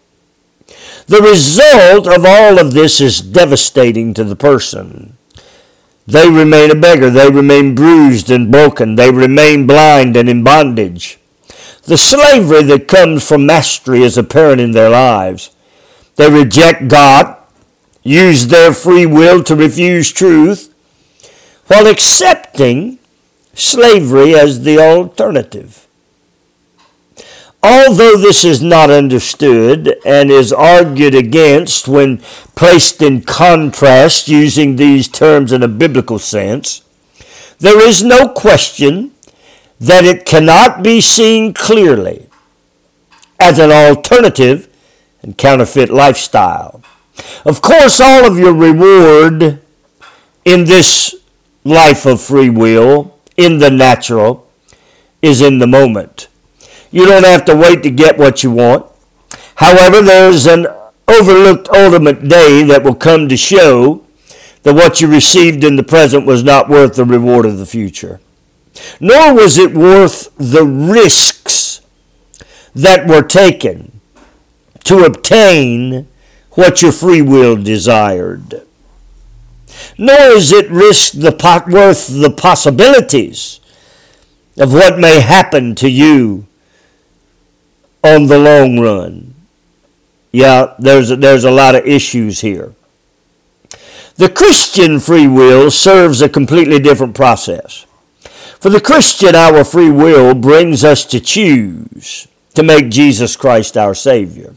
The 1.08 1.22
result 1.22 2.08
of 2.08 2.26
all 2.26 2.60
of 2.60 2.74
this 2.74 3.02
is 3.02 3.22
devastating 3.22 4.14
to 4.14 4.24
the 4.24 4.36
person. 4.36 5.18
They 6.06 6.30
remain 6.30 6.72
a 6.72 6.76
beggar. 6.76 7.10
They 7.10 7.30
remain 7.30 7.76
bruised 7.76 8.30
and 8.30 8.52
broken. 8.52 8.96
They 8.96 9.12
remain 9.12 9.68
blind 9.68 10.16
and 10.18 10.30
in 10.30 10.44
bondage. 10.44 11.20
The 11.84 11.98
slavery 11.98 12.64
that 12.64 12.88
comes 12.88 13.28
from 13.28 13.46
mastery 13.46 14.04
is 14.04 14.18
apparent 14.18 14.62
in 14.62 14.72
their 14.72 14.90
lives. 14.90 15.52
They 16.16 16.30
reject 16.30 16.88
God, 16.88 17.36
use 18.04 18.48
their 18.48 18.74
free 18.74 19.06
will 19.06 19.44
to 19.44 19.56
refuse 19.56 20.12
truth, 20.12 20.74
while 21.68 21.88
accepting 21.88 23.00
slavery 23.54 24.36
as 24.36 24.64
the 24.64 24.80
alternative. 24.80 25.83
Although 27.64 28.18
this 28.18 28.44
is 28.44 28.62
not 28.62 28.90
understood 28.90 29.98
and 30.06 30.30
is 30.30 30.52
argued 30.52 31.16
against 31.16 31.88
when 31.88 32.18
placed 32.56 33.02
in 33.02 33.22
contrast 33.22 34.28
using 34.28 34.76
these 34.76 35.08
terms 35.08 35.54
in 35.54 35.64
a 35.64 35.70
biblical 35.70 36.20
sense, 36.20 36.84
there 37.60 37.82
is 37.82 38.04
no 38.04 38.28
question 38.28 39.12
that 39.80 40.04
it 40.04 40.26
cannot 40.26 40.84
be 40.84 41.00
seen 41.00 41.54
clearly 41.54 42.28
as 43.40 43.60
an 43.60 43.72
alternative 43.72 44.68
and 45.22 45.38
counterfeit 45.38 45.90
lifestyle. 45.90 46.84
Of 47.46 47.62
course, 47.62 48.02
all 48.02 48.26
of 48.26 48.38
your 48.38 48.54
reward 48.54 49.62
in 50.44 50.66
this 50.66 51.16
life 51.64 52.06
of 52.06 52.22
free 52.22 52.50
will, 52.50 53.18
in 53.38 53.60
the 53.60 53.72
natural, 53.72 54.50
is 55.22 55.40
in 55.40 55.60
the 55.60 55.68
moment. 55.68 56.28
You 56.94 57.08
don't 57.08 57.26
have 57.26 57.44
to 57.46 57.56
wait 57.56 57.82
to 57.84 57.90
get 57.90 58.20
what 58.20 58.44
you 58.44 58.52
want. 58.52 58.86
However, 59.56 60.00
there's 60.00 60.46
an 60.46 60.68
overlooked 61.08 61.68
ultimate 61.70 62.28
day 62.30 62.62
that 62.66 62.84
will 62.84 62.94
come 62.94 63.28
to 63.30 63.36
show 63.36 64.06
that 64.62 64.76
what 64.76 65.02
you 65.02 65.08
received 65.08 65.64
in 65.64 65.76
the 65.76 65.82
present 65.82 66.28
was 66.28 66.44
not 66.44 66.70
worth 66.70 66.96
the 66.96 67.04
reward 67.04 67.48
of 67.48 67.58
the 67.58 67.66
future. 67.66 68.20
Nor 69.00 69.34
was 69.34 69.58
it 69.58 69.74
worth 69.74 70.30
the 70.38 70.66
risks 70.66 71.82
that 72.76 73.08
were 73.08 73.24
taken 73.24 74.00
to 74.84 75.04
obtain 75.04 76.08
what 76.52 76.84
your 76.84 76.92
free 76.92 77.24
will 77.24 77.56
desired. 77.56 78.68
Nor 79.98 80.20
is 80.38 80.52
it 80.52 80.70
risk 80.70 81.14
the 81.14 81.32
worth 81.68 82.08
the 82.08 82.30
possibilities 82.30 83.60
of 84.60 84.72
what 84.72 85.00
may 85.00 85.22
happen 85.22 85.74
to 85.74 85.90
you 85.90 86.46
on 88.04 88.28
the 88.28 88.38
long 88.38 88.80
run. 88.80 89.34
Yeah, 90.32 90.74
there's 90.80 91.12
a, 91.12 91.16
there's 91.16 91.44
a 91.44 91.52
lot 91.52 91.76
of 91.76 91.86
issues 91.86 92.42
here. 92.42 92.74
The 94.16 94.30
Christian 94.30 95.00
free 95.00 95.28
will 95.28 95.72
serves 95.72 96.22
a 96.22 96.30
completely 96.30 96.80
different 96.80 97.16
process. 97.16 97.86
For 98.60 98.70
the 98.70 98.82
Christian, 98.82 99.36
our 99.36 99.64
free 99.64 99.90
will 99.90 100.34
brings 100.34 100.84
us 100.84 101.06
to 101.06 101.20
choose 101.20 102.28
to 102.54 102.64
make 102.64 102.90
Jesus 102.90 103.36
Christ 103.36 103.78
our 103.78 103.96
Savior. 103.96 104.56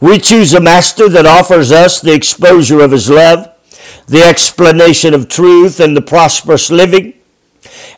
We 0.00 0.18
choose 0.18 0.54
a 0.54 0.60
master 0.60 1.08
that 1.08 1.26
offers 1.26 1.72
us 1.72 2.00
the 2.00 2.14
exposure 2.14 2.80
of 2.80 2.92
his 2.92 3.10
love, 3.10 3.52
the 4.06 4.22
explanation 4.22 5.14
of 5.14 5.28
truth 5.28 5.80
and 5.80 5.96
the 5.96 6.02
prosperous 6.02 6.70
living, 6.70 7.14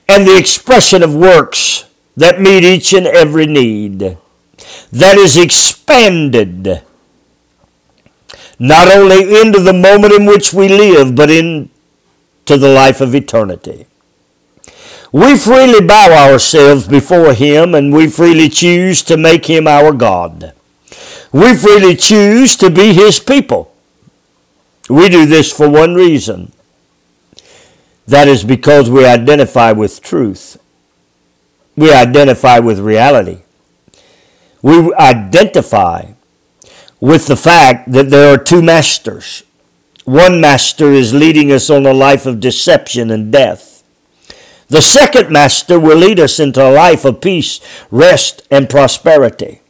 and 0.09 0.27
the 0.27 0.39
expression 0.39 1.03
of 1.03 1.15
works 1.15 1.85
that 2.17 2.41
meet 2.41 2.65
each 2.65 2.95
and 2.95 3.07
every 3.07 3.47
need 3.47 4.17
that 4.93 5.17
is 5.19 5.37
expanded 5.37 6.83
not 8.59 8.89
only 8.89 9.41
into 9.41 9.61
the 9.61 9.73
moment 9.73 10.13
in 10.13 10.27
which 10.27 10.53
we 10.53 10.69
live, 10.69 11.15
but 11.15 11.31
into 11.31 11.69
the 12.47 12.69
life 12.69 13.01
of 13.01 13.15
eternity. 13.15 13.87
We 15.13 15.37
freely 15.37 15.87
bow 15.87 16.31
ourselves 16.31 16.87
before 16.87 17.33
Him 17.33 17.75
and 17.75 17.93
we 17.93 18.09
freely 18.09 18.49
choose 18.49 19.03
to 19.05 19.17
make 19.17 19.47
Him 19.47 19.67
our 19.67 19.93
God. 19.93 20.53
We 21.33 21.57
freely 21.57 21.95
choose 21.97 22.57
to 22.57 22.69
be 22.69 22.93
His 22.93 23.21
people. 23.21 23.73
We 24.89 25.09
do 25.09 25.25
this 25.25 25.53
for 25.53 25.69
one 25.69 25.95
reason. 25.95 26.53
That 28.07 28.27
is 28.27 28.43
because 28.43 28.91
we 28.91 29.05
identify 29.05 29.73
with 29.73 30.03
truth. 30.03 30.59
We 31.77 31.93
identify 31.93 32.59
with 32.59 32.79
reality 32.81 33.43
we 34.63 34.93
identify 34.95 36.13
with 37.01 37.27
the 37.27 37.37
fact 37.37 37.93
that 37.93 38.11
there 38.11 38.33
are 38.33 38.39
two 38.39 38.63
masters. 38.63 39.45
One 40.05 40.41
master 40.41 40.93
is 40.93 41.15
leading 41.15 41.53
us 41.53 41.71
on 41.71 41.87
a 41.87 41.93
life 41.93 42.27
of 42.27 42.41
deception 42.41 43.11
and 43.11 43.33
death. 43.33 43.83
The 44.69 44.83
second 44.83 45.31
master 45.31 45.79
will 45.81 45.97
lead 45.97 46.21
us 46.21 46.39
into 46.39 46.67
a 46.67 46.73
life 46.73 47.05
of 47.05 47.21
peace, 47.21 47.61
rest, 47.91 48.43
and 48.51 48.69
prosperity, 48.69 49.61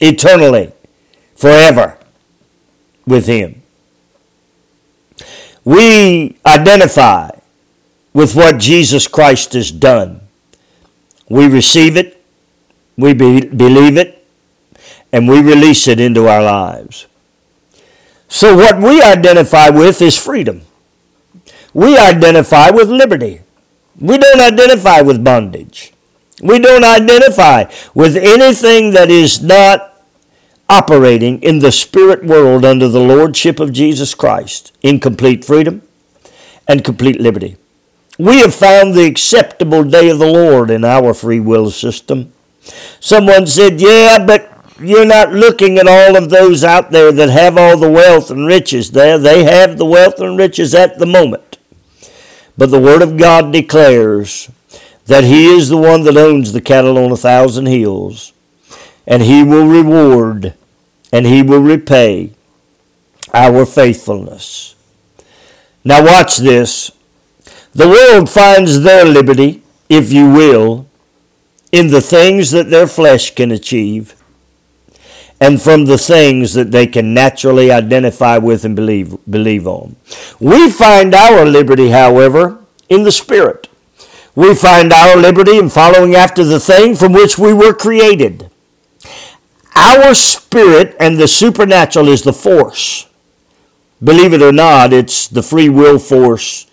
eternally, 0.00 0.72
forever, 1.34 1.98
with 3.06 3.26
Him. 3.26 3.62
We 5.64 6.36
identify 6.46 7.30
with 8.12 8.34
what 8.34 8.58
Jesus 8.58 9.08
Christ 9.08 9.52
has 9.54 9.70
done. 9.70 10.20
We 11.28 11.46
receive 11.46 11.96
it, 11.96 12.23
we 12.96 13.14
be, 13.14 13.46
believe 13.46 13.96
it 13.96 14.26
and 15.14 15.28
we 15.28 15.40
release 15.40 15.86
it 15.86 16.00
into 16.00 16.26
our 16.26 16.42
lives. 16.42 17.06
So, 18.28 18.56
what 18.56 18.78
we 18.78 19.00
identify 19.00 19.68
with 19.68 20.02
is 20.02 20.16
freedom. 20.16 20.62
We 21.72 21.96
identify 21.96 22.70
with 22.70 22.88
liberty. 22.88 23.40
We 24.00 24.18
don't 24.18 24.40
identify 24.40 25.02
with 25.02 25.22
bondage. 25.22 25.92
We 26.42 26.58
don't 26.58 26.82
identify 26.84 27.70
with 27.94 28.16
anything 28.16 28.90
that 28.90 29.08
is 29.08 29.40
not 29.40 30.02
operating 30.68 31.40
in 31.42 31.60
the 31.60 31.70
spirit 31.70 32.24
world 32.24 32.64
under 32.64 32.88
the 32.88 33.00
lordship 33.00 33.60
of 33.60 33.72
Jesus 33.72 34.16
Christ 34.16 34.72
in 34.82 34.98
complete 34.98 35.44
freedom 35.44 35.82
and 36.66 36.82
complete 36.82 37.20
liberty. 37.20 37.56
We 38.18 38.40
have 38.40 38.54
found 38.54 38.94
the 38.94 39.06
acceptable 39.06 39.84
day 39.84 40.10
of 40.10 40.18
the 40.18 40.26
Lord 40.26 40.70
in 40.70 40.84
our 40.84 41.14
free 41.14 41.40
will 41.40 41.70
system. 41.70 42.32
Someone 43.00 43.46
said, 43.46 43.80
Yeah, 43.80 44.24
but 44.24 44.50
you're 44.80 45.04
not 45.04 45.32
looking 45.32 45.78
at 45.78 45.86
all 45.86 46.16
of 46.16 46.30
those 46.30 46.64
out 46.64 46.90
there 46.90 47.12
that 47.12 47.30
have 47.30 47.56
all 47.56 47.76
the 47.76 47.90
wealth 47.90 48.30
and 48.30 48.46
riches 48.46 48.90
there. 48.90 49.18
They 49.18 49.44
have 49.44 49.78
the 49.78 49.86
wealth 49.86 50.20
and 50.20 50.38
riches 50.38 50.74
at 50.74 50.98
the 50.98 51.06
moment. 51.06 51.58
But 52.56 52.70
the 52.70 52.80
Word 52.80 53.02
of 53.02 53.16
God 53.16 53.52
declares 53.52 54.50
that 55.06 55.24
He 55.24 55.46
is 55.46 55.68
the 55.68 55.76
one 55.76 56.04
that 56.04 56.16
owns 56.16 56.52
the 56.52 56.60
cattle 56.60 56.98
on 56.98 57.12
a 57.12 57.16
thousand 57.16 57.66
hills, 57.66 58.32
and 59.06 59.22
He 59.22 59.42
will 59.42 59.66
reward 59.66 60.54
and 61.12 61.26
He 61.26 61.42
will 61.42 61.60
repay 61.60 62.32
our 63.32 63.64
faithfulness. 63.64 64.74
Now, 65.84 66.04
watch 66.04 66.38
this. 66.38 66.90
The 67.72 67.88
world 67.88 68.30
finds 68.30 68.82
their 68.82 69.04
liberty, 69.04 69.62
if 69.88 70.12
you 70.12 70.30
will, 70.30 70.83
in 71.74 71.88
the 71.88 72.00
things 72.00 72.52
that 72.52 72.70
their 72.70 72.86
flesh 72.86 73.34
can 73.34 73.50
achieve 73.50 74.14
and 75.40 75.60
from 75.60 75.86
the 75.86 75.98
things 75.98 76.54
that 76.54 76.70
they 76.70 76.86
can 76.86 77.12
naturally 77.12 77.72
identify 77.72 78.38
with 78.38 78.64
and 78.64 78.76
believe, 78.76 79.18
believe 79.28 79.66
on. 79.66 79.96
We 80.38 80.70
find 80.70 81.12
our 81.12 81.44
liberty, 81.44 81.90
however, 81.90 82.64
in 82.88 83.02
the 83.02 83.10
Spirit. 83.10 83.66
We 84.36 84.54
find 84.54 84.92
our 84.92 85.16
liberty 85.16 85.58
in 85.58 85.68
following 85.68 86.14
after 86.14 86.44
the 86.44 86.60
thing 86.60 86.94
from 86.94 87.12
which 87.12 87.38
we 87.38 87.52
were 87.52 87.74
created. 87.74 88.48
Our 89.74 90.14
spirit 90.14 90.94
and 91.00 91.18
the 91.18 91.26
supernatural 91.26 92.06
is 92.08 92.22
the 92.22 92.32
force. 92.32 93.08
Believe 94.02 94.32
it 94.32 94.42
or 94.42 94.52
not, 94.52 94.92
it's 94.92 95.26
the 95.26 95.42
free 95.42 95.68
will 95.68 95.98
force 95.98 96.68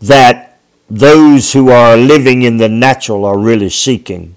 that 0.00 0.51
those 0.92 1.54
who 1.54 1.70
are 1.70 1.96
living 1.96 2.42
in 2.42 2.58
the 2.58 2.68
natural 2.68 3.24
are 3.24 3.38
really 3.38 3.70
seeking. 3.70 4.36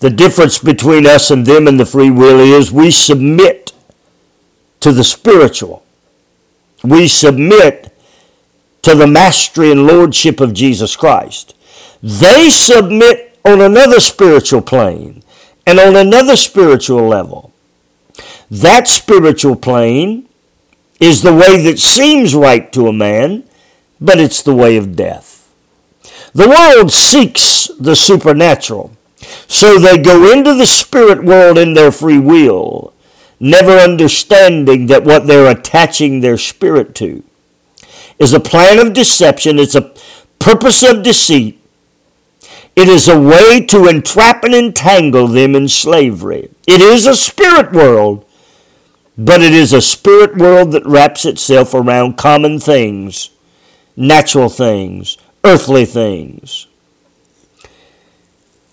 The 0.00 0.10
difference 0.10 0.58
between 0.58 1.06
us 1.06 1.30
and 1.30 1.46
them 1.46 1.66
and 1.66 1.80
the 1.80 1.86
free 1.86 2.10
will 2.10 2.38
is 2.40 2.70
we 2.70 2.90
submit 2.90 3.72
to 4.80 4.92
the 4.92 5.02
spiritual. 5.02 5.82
We 6.82 7.08
submit 7.08 7.90
to 8.82 8.94
the 8.94 9.06
mastery 9.06 9.70
and 9.70 9.86
lordship 9.86 10.40
of 10.40 10.52
Jesus 10.52 10.94
Christ. 10.94 11.54
They 12.02 12.50
submit 12.50 13.38
on 13.46 13.62
another 13.62 14.00
spiritual 14.00 14.60
plane 14.60 15.22
and 15.66 15.80
on 15.80 15.96
another 15.96 16.36
spiritual 16.36 17.08
level. 17.08 17.50
That 18.50 18.88
spiritual 18.88 19.56
plane 19.56 20.28
is 21.00 21.22
the 21.22 21.32
way 21.32 21.62
that 21.62 21.78
seems 21.78 22.34
right 22.34 22.70
to 22.74 22.88
a 22.88 22.92
man, 22.92 23.44
but 24.00 24.18
it's 24.18 24.42
the 24.42 24.54
way 24.54 24.76
of 24.76 24.96
death. 24.96 25.52
The 26.32 26.48
world 26.48 26.92
seeks 26.92 27.70
the 27.78 27.96
supernatural, 27.96 28.92
so 29.46 29.78
they 29.78 29.98
go 29.98 30.32
into 30.32 30.54
the 30.54 30.66
spirit 30.66 31.24
world 31.24 31.58
in 31.58 31.74
their 31.74 31.92
free 31.92 32.18
will, 32.18 32.92
never 33.38 33.72
understanding 33.72 34.86
that 34.86 35.04
what 35.04 35.26
they're 35.26 35.50
attaching 35.50 36.20
their 36.20 36.38
spirit 36.38 36.94
to 36.96 37.22
is 38.18 38.32
a 38.32 38.40
plan 38.40 38.78
of 38.78 38.92
deception, 38.92 39.58
it's 39.58 39.74
a 39.74 39.92
purpose 40.38 40.82
of 40.82 41.02
deceit. 41.02 41.60
It 42.76 42.88
is 42.88 43.08
a 43.08 43.20
way 43.20 43.64
to 43.66 43.86
entrap 43.86 44.42
and 44.42 44.54
entangle 44.54 45.28
them 45.28 45.54
in 45.54 45.68
slavery. 45.68 46.50
It 46.66 46.80
is 46.80 47.06
a 47.06 47.14
spirit 47.14 47.72
world, 47.72 48.24
but 49.16 49.42
it 49.42 49.52
is 49.52 49.72
a 49.72 49.80
spirit 49.80 50.36
world 50.36 50.72
that 50.72 50.84
wraps 50.84 51.24
itself 51.24 51.72
around 51.72 52.16
common 52.16 52.58
things, 52.58 53.30
natural 53.96 54.48
things, 54.48 55.16
earthly 55.44 55.84
things. 55.84 56.66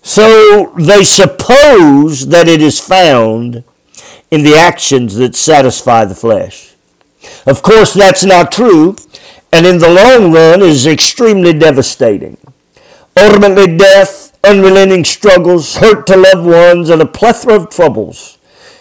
So 0.02 0.72
they 0.76 1.04
suppose 1.04 2.28
that 2.28 2.48
it 2.48 2.60
is 2.60 2.80
found 2.80 3.64
in 4.30 4.42
the 4.42 4.56
actions 4.56 5.14
that 5.16 5.36
satisfy 5.36 6.04
the 6.04 6.14
flesh. 6.14 6.74
Of 7.46 7.62
course, 7.62 7.94
that's 7.94 8.24
not 8.24 8.50
true 8.50 8.96
and 9.52 9.66
in 9.66 9.78
the 9.78 9.90
long 9.90 10.32
run 10.32 10.62
is 10.62 10.86
extremely 10.86 11.52
devastating. 11.52 12.38
Ultimately, 13.16 13.76
death, 13.76 14.38
unrelenting 14.42 15.04
struggles, 15.04 15.76
hurt 15.76 16.06
to 16.06 16.16
loved 16.16 16.46
ones, 16.46 16.88
and 16.88 17.02
a 17.02 17.06
plethora 17.06 17.56
of 17.56 17.68
troubles 17.68 18.38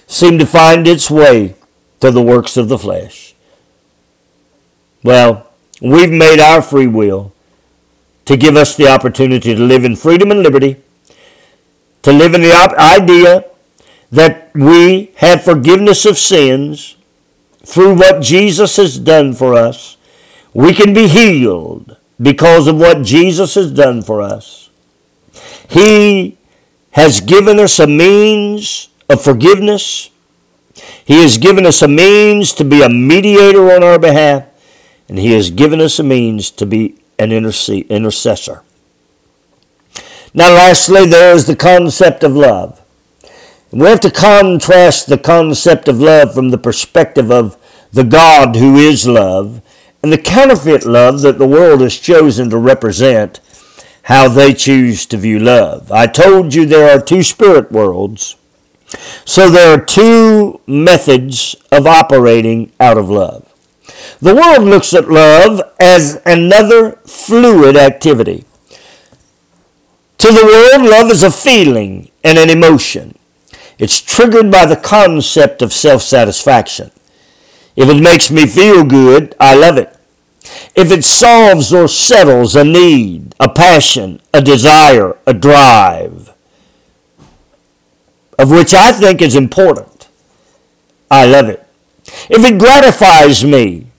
seem 0.07 0.39
to 0.39 0.45
find 0.45 0.87
its 0.87 1.11
way 1.11 1.55
to 1.99 2.09
the 2.09 2.21
works 2.21 2.55
of 2.55 2.69
the 2.69 2.77
flesh. 2.77 3.35
Well, 5.03 5.50
we've 5.81 6.11
made 6.11 6.39
our 6.39 6.61
free 6.61 6.87
will 6.87 7.33
to 8.25 8.37
give 8.37 8.55
us 8.55 8.75
the 8.75 8.87
opportunity 8.87 9.53
to 9.53 9.61
live 9.61 9.83
in 9.83 9.95
freedom 9.95 10.31
and 10.31 10.41
liberty, 10.41 10.77
to 12.03 12.13
live 12.13 12.33
in 12.33 12.41
the 12.41 12.53
idea 12.77 13.45
that 14.11 14.51
we 14.53 15.11
have 15.17 15.43
forgiveness 15.43 16.05
of 16.05 16.17
sins 16.17 16.95
through 17.63 17.95
what 17.95 18.21
Jesus 18.21 18.77
has 18.77 18.97
done 18.99 19.33
for 19.33 19.55
us 19.55 19.97
we 20.53 20.73
can 20.73 20.93
be 20.93 21.07
healed 21.07 21.97
because 22.21 22.67
of 22.67 22.77
what 22.77 23.03
Jesus 23.03 23.55
has 23.55 23.71
done 23.71 24.01
for 24.01 24.21
us. 24.21 24.69
He 25.69 26.37
has 26.91 27.21
given 27.21 27.59
us 27.59 27.79
a 27.79 27.87
means 27.87 28.89
of 29.09 29.23
forgiveness. 29.23 30.09
He 31.05 31.21
has 31.21 31.37
given 31.37 31.65
us 31.65 31.81
a 31.81 31.87
means 31.87 32.53
to 32.55 32.65
be 32.65 32.81
a 32.81 32.89
mediator 32.89 33.71
on 33.71 33.83
our 33.83 33.97
behalf, 33.97 34.45
and 35.11 35.19
He 35.19 35.33
has 35.33 35.51
given 35.51 35.81
us 35.81 35.99
a 35.99 36.03
means 36.03 36.49
to 36.51 36.65
be 36.65 36.95
an 37.19 37.33
intercessor. 37.33 38.63
Now, 40.33 40.53
lastly, 40.53 41.05
there 41.05 41.35
is 41.35 41.47
the 41.47 41.55
concept 41.57 42.23
of 42.23 42.31
love. 42.31 42.81
We 43.71 43.87
have 43.87 43.99
to 43.99 44.09
contrast 44.09 45.07
the 45.07 45.17
concept 45.17 45.89
of 45.89 45.99
love 45.99 46.33
from 46.33 46.51
the 46.51 46.57
perspective 46.57 47.29
of 47.29 47.57
the 47.91 48.05
God 48.05 48.55
who 48.55 48.77
is 48.77 49.05
love 49.05 49.61
and 50.01 50.13
the 50.13 50.17
counterfeit 50.17 50.85
love 50.85 51.19
that 51.23 51.37
the 51.37 51.47
world 51.47 51.81
has 51.81 51.97
chosen 51.99 52.49
to 52.49 52.57
represent 52.57 53.41
how 54.03 54.29
they 54.29 54.53
choose 54.53 55.05
to 55.07 55.17
view 55.17 55.39
love. 55.39 55.91
I 55.91 56.07
told 56.07 56.53
you 56.53 56.65
there 56.65 56.97
are 56.97 57.03
two 57.03 57.21
spirit 57.21 57.69
worlds. 57.69 58.37
So 59.25 59.49
there 59.49 59.73
are 59.73 59.85
two 59.85 60.61
methods 60.65 61.57
of 61.69 61.85
operating 61.85 62.71
out 62.79 62.97
of 62.97 63.09
love. 63.09 63.50
The 64.19 64.35
world 64.35 64.63
looks 64.63 64.93
at 64.93 65.09
love 65.09 65.61
as 65.79 66.21
another 66.25 66.93
fluid 67.05 67.77
activity. 67.77 68.45
To 70.17 70.27
the 70.27 70.45
world, 70.45 70.89
love 70.89 71.09
is 71.09 71.23
a 71.23 71.31
feeling 71.31 72.11
and 72.23 72.37
an 72.37 72.49
emotion. 72.49 73.17
It's 73.79 73.99
triggered 73.99 74.51
by 74.51 74.67
the 74.67 74.75
concept 74.75 75.61
of 75.61 75.73
self 75.73 76.03
satisfaction. 76.03 76.91
If 77.75 77.89
it 77.89 78.01
makes 78.01 78.29
me 78.29 78.45
feel 78.45 78.83
good, 78.83 79.35
I 79.39 79.55
love 79.55 79.77
it. 79.77 79.95
If 80.75 80.91
it 80.91 81.03
solves 81.03 81.73
or 81.73 81.87
settles 81.87 82.55
a 82.55 82.63
need, 82.63 83.33
a 83.39 83.49
passion, 83.49 84.21
a 84.33 84.41
desire, 84.41 85.17
a 85.25 85.33
drive, 85.33 86.33
of 88.37 88.51
which 88.51 88.73
I 88.73 88.91
think 88.91 89.21
is 89.21 89.35
important, 89.35 90.07
I 91.09 91.25
love 91.25 91.49
it. 91.49 91.65
If 92.29 92.45
it 92.45 92.57
gratifies 92.57 93.43
me, 93.43 93.90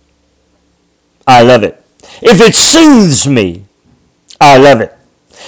I 1.27 1.43
love 1.43 1.63
it. 1.63 1.83
If 2.21 2.41
it 2.41 2.55
soothes 2.55 3.27
me, 3.27 3.65
I 4.41 4.59
love 4.59 4.81
it. 4.81 4.97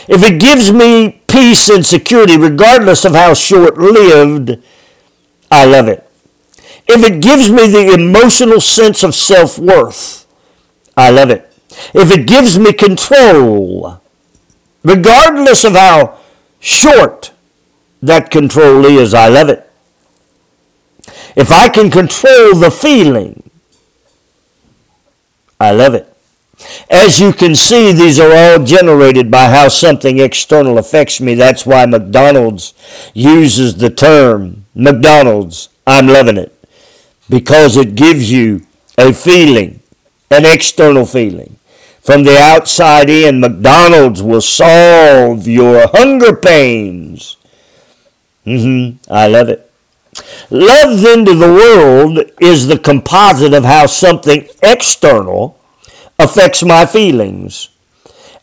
If 0.08 0.22
it 0.24 0.40
gives 0.40 0.72
me 0.72 1.22
peace 1.26 1.68
and 1.68 1.84
security, 1.84 2.36
regardless 2.36 3.04
of 3.04 3.14
how 3.14 3.34
short 3.34 3.78
lived, 3.78 4.62
I 5.50 5.64
love 5.64 5.88
it 5.88 6.04
if 6.86 7.02
it 7.04 7.20
gives 7.20 7.50
me 7.50 7.66
the 7.66 7.94
emotional 7.94 8.60
sense 8.60 9.02
of 9.02 9.14
self 9.14 9.58
worth, 9.58 10.26
I 10.96 11.10
love 11.10 11.30
it. 11.30 11.50
If 11.94 12.10
it 12.10 12.26
gives 12.26 12.58
me 12.58 12.72
control, 12.72 14.00
regardless 14.82 15.64
of 15.64 15.72
how 15.72 16.18
short 16.60 17.32
that 18.02 18.30
control 18.30 18.84
is, 18.84 19.14
I 19.14 19.28
love 19.28 19.48
it. 19.48 19.70
If 21.34 21.50
I 21.50 21.68
can 21.68 21.90
control 21.90 22.54
the 22.54 22.70
feeling, 22.70 23.43
I 25.64 25.72
love 25.72 25.94
it. 25.94 26.10
As 26.88 27.20
you 27.20 27.32
can 27.32 27.54
see, 27.54 27.92
these 27.92 28.20
are 28.20 28.32
all 28.32 28.64
generated 28.64 29.30
by 29.30 29.48
how 29.50 29.68
something 29.68 30.18
external 30.18 30.78
affects 30.78 31.20
me. 31.20 31.34
That's 31.34 31.66
why 31.66 31.84
McDonald's 31.86 32.74
uses 33.12 33.76
the 33.76 33.90
term 33.90 34.64
McDonald's, 34.74 35.68
I'm 35.86 36.08
loving 36.08 36.36
it 36.36 36.50
because 37.28 37.76
it 37.76 37.94
gives 37.94 38.30
you 38.30 38.66
a 38.98 39.12
feeling, 39.12 39.80
an 40.30 40.44
external 40.44 41.06
feeling. 41.06 41.58
From 42.00 42.24
the 42.24 42.36
outside 42.36 43.08
in, 43.08 43.40
McDonald's 43.40 44.22
will 44.22 44.40
solve 44.40 45.46
your 45.46 45.86
hunger 45.88 46.36
pains. 46.36 47.36
Mm-hmm. 48.44 49.10
I 49.12 49.26
love 49.26 49.48
it. 49.48 49.70
Love 50.50 51.00
then 51.00 51.24
to 51.24 51.34
the 51.34 51.52
world 51.52 52.30
is 52.40 52.66
the 52.66 52.78
composite 52.78 53.54
of 53.54 53.64
how 53.64 53.86
something 53.86 54.48
external 54.62 55.58
affects 56.18 56.62
my 56.62 56.86
feelings 56.86 57.70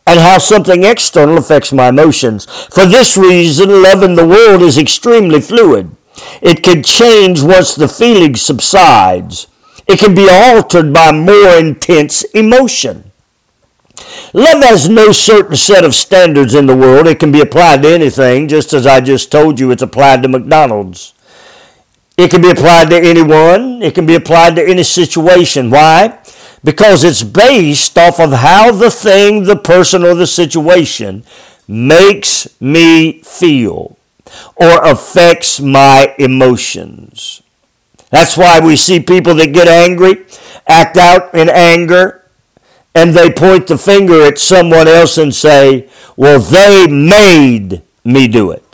and 0.05 0.19
how 0.19 0.37
something 0.37 0.83
external 0.83 1.37
affects 1.37 1.71
my 1.71 1.89
emotions. 1.89 2.45
For 2.45 2.85
this 2.85 3.15
reason, 3.17 3.83
love 3.83 4.03
in 4.03 4.15
the 4.15 4.27
world 4.27 4.61
is 4.61 4.77
extremely 4.77 5.41
fluid. 5.41 5.95
It 6.41 6.63
can 6.63 6.83
change 6.83 7.41
once 7.41 7.75
the 7.75 7.87
feeling 7.87 8.35
subsides. 8.35 9.47
It 9.87 9.99
can 9.99 10.15
be 10.15 10.27
altered 10.29 10.93
by 10.93 11.11
more 11.11 11.57
intense 11.57 12.23
emotion. 12.25 13.11
Love 14.33 14.63
has 14.63 14.89
no 14.89 15.11
certain 15.11 15.55
set 15.55 15.83
of 15.83 15.95
standards 15.95 16.55
in 16.55 16.65
the 16.65 16.75
world. 16.75 17.07
It 17.07 17.19
can 17.19 17.31
be 17.31 17.41
applied 17.41 17.83
to 17.83 17.89
anything, 17.89 18.47
just 18.47 18.73
as 18.73 18.87
I 18.87 19.01
just 19.01 19.31
told 19.31 19.59
you 19.59 19.71
it's 19.71 19.81
applied 19.81 20.23
to 20.23 20.29
McDonald's. 20.29 21.13
It 22.17 22.29
can 22.29 22.41
be 22.41 22.51
applied 22.51 22.89
to 22.89 22.97
anyone. 22.97 23.81
It 23.81 23.95
can 23.95 24.05
be 24.05 24.15
applied 24.15 24.55
to 24.55 24.67
any 24.67 24.83
situation. 24.83 25.69
Why? 25.69 26.19
Because 26.63 27.03
it's 27.03 27.23
based 27.23 27.97
off 27.97 28.19
of 28.19 28.31
how 28.33 28.71
the 28.71 28.91
thing, 28.91 29.43
the 29.43 29.55
person, 29.55 30.03
or 30.03 30.13
the 30.13 30.27
situation 30.27 31.23
makes 31.67 32.47
me 32.61 33.21
feel 33.23 33.97
or 34.55 34.83
affects 34.83 35.59
my 35.59 36.13
emotions. 36.19 37.41
That's 38.09 38.37
why 38.37 38.59
we 38.59 38.75
see 38.75 38.99
people 38.99 39.33
that 39.35 39.53
get 39.53 39.67
angry, 39.67 40.25
act 40.67 40.97
out 40.97 41.33
in 41.33 41.49
anger, 41.49 42.29
and 42.93 43.13
they 43.13 43.31
point 43.31 43.67
the 43.67 43.77
finger 43.77 44.21
at 44.23 44.37
someone 44.37 44.87
else 44.87 45.17
and 45.17 45.33
say, 45.33 45.89
Well, 46.17 46.39
they 46.39 46.87
made 46.87 47.81
me 48.03 48.27
do 48.27 48.51
it. 48.51 48.70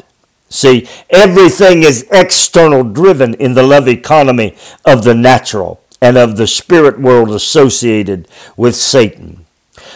See, 0.49 0.87
everything 1.09 1.83
is 1.83 2.07
external 2.11 2.83
driven 2.83 3.33
in 3.35 3.53
the 3.53 3.63
love 3.63 3.87
economy 3.87 4.55
of 4.85 5.03
the 5.03 5.13
natural 5.13 5.81
and 6.01 6.17
of 6.17 6.37
the 6.37 6.47
spirit 6.47 6.99
world 6.99 7.31
associated 7.31 8.27
with 8.55 8.75
Satan. 8.75 9.45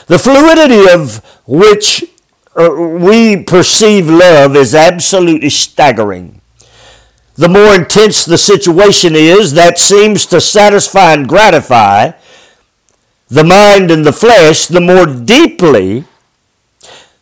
The 0.08 0.20
fluidity 0.20 0.92
of 0.92 1.24
which 1.46 2.04
uh, 2.56 2.70
we 2.74 3.44
perceive 3.44 4.10
love 4.10 4.56
is 4.56 4.76
absolutely 4.76 5.50
staggering. 5.50 6.42
The 7.36 7.48
more 7.48 7.74
intense 7.74 8.26
the 8.26 8.38
situation 8.38 9.16
is, 9.16 9.54
that 9.54 9.78
seems 9.78 10.26
to 10.28 10.42
satisfy 10.42 11.14
and 11.14 11.30
gratify 11.30 12.12
the 13.30 13.46
mind 13.46 13.90
and 13.90 14.06
the 14.06 14.12
flesh, 14.12 14.68
the 14.68 14.82
more 14.82 15.06
deeply 15.06 16.04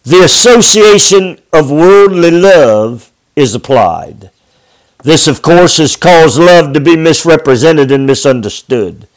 the 0.04 0.24
association 0.24 1.40
of 1.54 1.70
worldly 1.70 2.32
love 2.32 3.12
is 3.40 3.56
applied. 3.56 4.32
This, 5.04 5.28
of 5.28 5.42
course, 5.42 5.78
has 5.78 5.96
caused 5.96 6.40
love 6.40 6.74
to 6.74 6.80
be 6.80 6.96
misrepresented 6.96 7.92
and 7.92 8.06
misunderstood. 8.06 9.08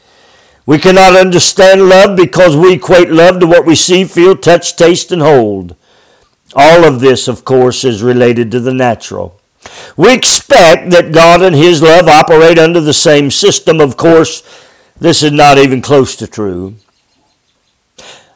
We 0.65 0.79
cannot 0.79 1.15
understand 1.15 1.89
love 1.89 2.15
because 2.15 2.55
we 2.55 2.73
equate 2.73 3.09
love 3.09 3.39
to 3.41 3.47
what 3.47 3.65
we 3.65 3.75
see, 3.75 4.05
feel, 4.05 4.37
touch, 4.37 4.75
taste, 4.77 5.11
and 5.11 5.21
hold. 5.21 5.75
All 6.55 6.85
of 6.85 7.01
this, 7.01 7.27
of 7.27 7.43
course, 7.43 7.83
is 7.83 8.01
related 8.01 8.49
to 8.51 8.59
the 8.61 8.73
natural. 8.73 9.39
We 9.97 10.13
expect 10.13 10.91
that 10.91 11.11
God 11.11 11.41
and 11.41 11.55
His 11.55 11.81
love 11.81 12.07
operate 12.07 12.59
under 12.59 12.79
the 12.79 12.93
same 12.93 13.29
system. 13.29 13.81
Of 13.81 13.97
course, 13.97 14.41
this 14.99 15.23
is 15.23 15.31
not 15.31 15.57
even 15.57 15.81
close 15.81 16.15
to 16.17 16.27
true. 16.27 16.75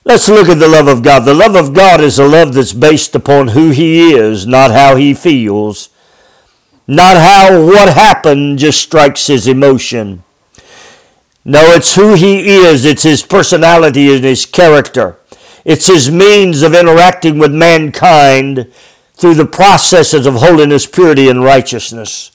Let's 0.08 0.30
look 0.30 0.48
at 0.48 0.60
the 0.60 0.70
love 0.70 0.88
of 0.88 1.04
God. 1.04 1.26
The 1.26 1.34
love 1.34 1.56
of 1.56 1.74
God 1.74 2.00
is 2.00 2.18
a 2.18 2.26
love 2.26 2.54
that's 2.54 2.72
based 2.72 3.14
upon 3.14 3.50
who 3.50 3.72
He 3.72 4.14
is, 4.14 4.48
not 4.48 4.72
how 4.72 4.96
He 4.96 5.14
feels, 5.14 5.90
not 6.88 7.18
how 7.18 7.66
what 7.66 7.94
happened 7.94 8.60
just 8.60 8.82
strikes 8.82 9.28
His 9.28 9.48
emotion. 9.48 10.24
No, 11.44 11.60
it's 11.74 11.96
who 11.96 12.14
He 12.14 12.48
is, 12.48 12.86
it's 12.86 13.04
His 13.04 13.22
personality 13.22 14.16
and 14.16 14.24
His 14.24 14.46
character. 14.46 15.20
It's 15.68 15.88
his 15.88 16.10
means 16.10 16.62
of 16.62 16.74
interacting 16.74 17.40
with 17.40 17.54
mankind 17.54 18.72
through 19.16 19.34
the 19.34 19.46
processes 19.46 20.26
of 20.26 20.36
holiness, 20.36 20.86
purity, 20.86 21.28
and 21.28 21.44
righteousness. 21.44 22.32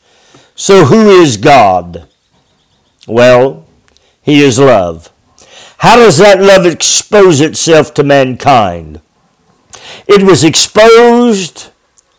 So, 0.54 0.84
who 0.84 1.08
is 1.08 1.38
God? 1.38 2.06
Well, 3.08 3.64
he 4.20 4.42
is 4.42 4.58
love. 4.58 5.11
How 5.82 5.96
does 5.96 6.18
that 6.18 6.40
love 6.40 6.64
expose 6.64 7.40
itself 7.40 7.92
to 7.94 8.04
mankind? 8.04 9.00
It 10.06 10.22
was 10.22 10.44
exposed 10.44 11.70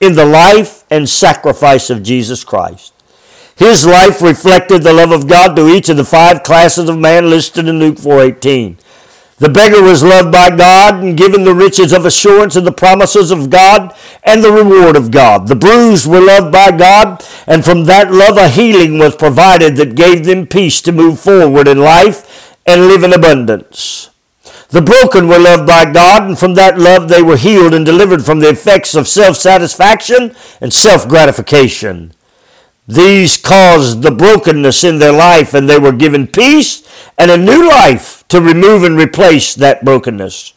in 0.01 0.15
the 0.15 0.25
life 0.25 0.83
and 0.89 1.07
sacrifice 1.07 1.89
of 1.89 2.03
Jesus 2.03 2.43
Christ. 2.43 2.91
His 3.55 3.85
life 3.85 4.21
reflected 4.21 4.83
the 4.83 4.91
love 4.91 5.13
of 5.13 5.29
God 5.29 5.55
to 5.55 5.69
each 5.69 5.87
of 5.87 5.95
the 5.95 6.03
five 6.03 6.43
classes 6.43 6.89
of 6.89 6.97
man 6.97 7.29
listed 7.29 7.69
in 7.69 7.79
Luke 7.79 7.99
4:18. 7.99 8.79
The 9.39 9.47
beggar 9.47 9.81
was 9.81 10.03
loved 10.03 10.33
by 10.33 10.49
God 10.49 10.95
and 10.95 11.15
given 11.15 11.45
the 11.45 11.55
riches 11.55 11.93
of 11.93 12.05
assurance 12.05 12.57
and 12.57 12.67
the 12.67 12.73
promises 12.73 13.31
of 13.31 13.49
God 13.49 13.95
and 14.25 14.43
the 14.43 14.51
reward 14.51 14.97
of 14.97 15.09
God. 15.09 15.47
The 15.47 15.55
bruised 15.55 16.05
were 16.05 16.19
loved 16.19 16.51
by 16.51 16.71
God, 16.71 17.23
and 17.47 17.63
from 17.63 17.85
that 17.85 18.11
love 18.11 18.35
a 18.35 18.49
healing 18.49 18.99
was 18.99 19.15
provided 19.15 19.77
that 19.77 19.95
gave 19.95 20.25
them 20.25 20.47
peace 20.47 20.81
to 20.81 20.91
move 20.91 21.17
forward 21.17 21.69
in 21.69 21.79
life 21.79 22.43
and 22.65 22.87
live 22.87 23.03
in 23.03 23.13
abundance. 23.13 24.09
The 24.69 24.81
broken 24.81 25.27
were 25.27 25.39
loved 25.39 25.67
by 25.67 25.91
God, 25.91 26.23
and 26.23 26.39
from 26.39 26.55
that 26.55 26.79
love 26.79 27.07
they 27.07 27.21
were 27.21 27.37
healed 27.37 27.73
and 27.73 27.85
delivered 27.85 28.25
from 28.25 28.39
the 28.39 28.49
effects 28.49 28.95
of 28.95 29.07
self 29.07 29.37
satisfaction 29.37 30.35
and 30.61 30.73
self 30.73 31.07
gratification. 31.07 32.13
These 32.87 33.37
caused 33.37 34.01
the 34.01 34.11
brokenness 34.11 34.83
in 34.83 34.99
their 34.99 35.11
life, 35.11 35.53
and 35.53 35.69
they 35.69 35.79
were 35.79 35.91
given 35.91 36.27
peace 36.27 36.83
and 37.17 37.31
a 37.31 37.37
new 37.37 37.69
life 37.69 38.27
to 38.29 38.41
remove 38.41 38.83
and 38.83 38.97
replace 38.97 39.55
that 39.55 39.85
brokenness. 39.85 40.53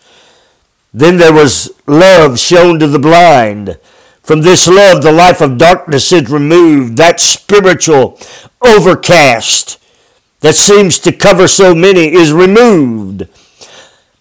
Then 0.93 1.19
there 1.19 1.33
was 1.33 1.71
love 1.87 2.39
shown 2.39 2.79
to 2.79 2.87
the 2.87 2.99
blind. 2.99 3.79
From 4.23 4.41
this 4.41 4.67
love, 4.67 5.03
the 5.03 5.13
life 5.13 5.41
of 5.41 5.59
darkness 5.59 6.11
is 6.11 6.31
removed, 6.31 6.97
that 6.97 7.21
spiritual 7.21 8.19
overcast 8.61 9.79
that 10.47 10.55
seems 10.55 11.01
to 11.01 11.11
cover 11.11 11.49
so 11.49 11.75
many 11.75 12.15
is 12.15 12.33
removed 12.33 13.27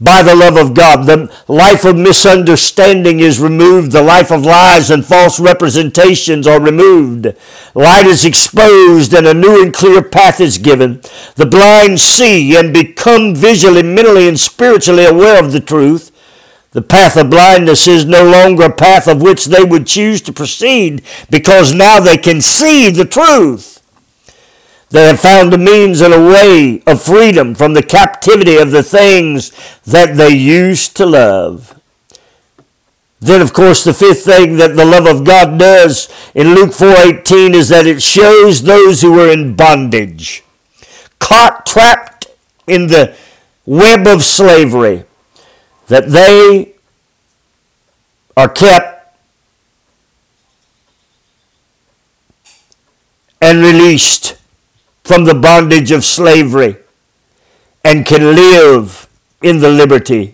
by 0.02 0.24
the 0.24 0.34
love 0.34 0.58
of 0.58 0.74
God. 0.74 1.06
The 1.06 1.32
life 1.48 1.86
of 1.86 1.96
misunderstanding 1.96 3.20
is 3.20 3.40
removed. 3.40 3.92
The 3.92 4.02
life 4.02 4.32
of 4.32 4.44
lies 4.44 4.90
and 4.90 5.06
false 5.06 5.40
representations 5.40 6.48
are 6.48 6.60
removed. 6.60 7.28
Light 7.76 8.08
is 8.08 8.26
exposed 8.26 9.14
and 9.14 9.28
a 9.28 9.36
new 9.36 9.62
and 9.62 9.72
clear 9.72 10.02
path 10.02 10.42
is 10.42 10.58
given. 10.58 11.00
The 11.36 11.46
blind 11.46 12.00
see 12.00 12.58
and 12.58 12.74
become 12.74 13.36
visually, 13.36 13.84
mentally, 13.84 14.28
and 14.28 14.40
spiritually 14.40 15.06
aware 15.06 15.40
of 15.40 15.52
the 15.52 15.60
truth. 15.60 16.12
The 16.72 16.82
path 16.82 17.18
of 17.18 17.30
blindness 17.30 17.88
is 17.88 18.04
no 18.04 18.28
longer 18.28 18.64
a 18.64 18.74
path 18.74 19.08
of 19.08 19.22
which 19.22 19.46
they 19.46 19.64
would 19.64 19.86
choose 19.86 20.22
to 20.22 20.34
proceed 20.34 21.04
because 21.30 21.72
now 21.72 22.00
they 22.00 22.18
can 22.18 22.42
see 22.42 22.90
the 22.90 23.06
truth. 23.06 23.75
They 24.96 25.08
have 25.08 25.20
found 25.20 25.54
a 25.54 25.58
means 25.58 26.00
and 26.00 26.14
a 26.14 26.26
way 26.26 26.82
of 26.88 27.04
freedom 27.04 27.54
from 27.54 27.74
the 27.74 27.84
captivity 27.84 28.56
of 28.56 28.72
the 28.72 28.82
things 28.82 29.52
that 29.84 30.16
they 30.16 30.30
used 30.30 30.96
to 30.96 31.06
love. 31.06 31.78
Then, 33.20 33.42
of 33.42 33.52
course, 33.52 33.84
the 33.84 33.94
fifth 33.94 34.24
thing 34.24 34.56
that 34.56 34.78
the 34.78 34.86
love 34.86 35.06
of 35.06 35.26
God 35.26 35.60
does 35.60 36.08
in 36.34 36.56
Luke 36.56 36.70
4.18 36.70 37.56
is 37.56 37.68
that 37.68 37.86
it 37.86 38.02
shows 38.02 38.62
those 38.62 39.02
who 39.02 39.20
are 39.20 39.30
in 39.30 39.58
bondage, 39.58 40.46
caught, 41.20 41.66
trapped 41.66 42.28
in 42.66 42.88
the 42.88 43.18
web 43.66 44.08
of 44.08 44.24
slavery, 44.24 45.04
that 45.88 46.08
they 46.08 46.74
are 48.38 48.48
kept 48.48 49.14
and 53.42 53.60
released 53.60 54.38
from 55.06 55.24
the 55.24 55.36
bondage 55.36 55.92
of 55.92 56.04
slavery 56.04 56.76
and 57.84 58.08
can 58.08 58.36
live 58.36 59.08
in 59.44 59.60
the 59.60 59.70
liberty 59.70 60.34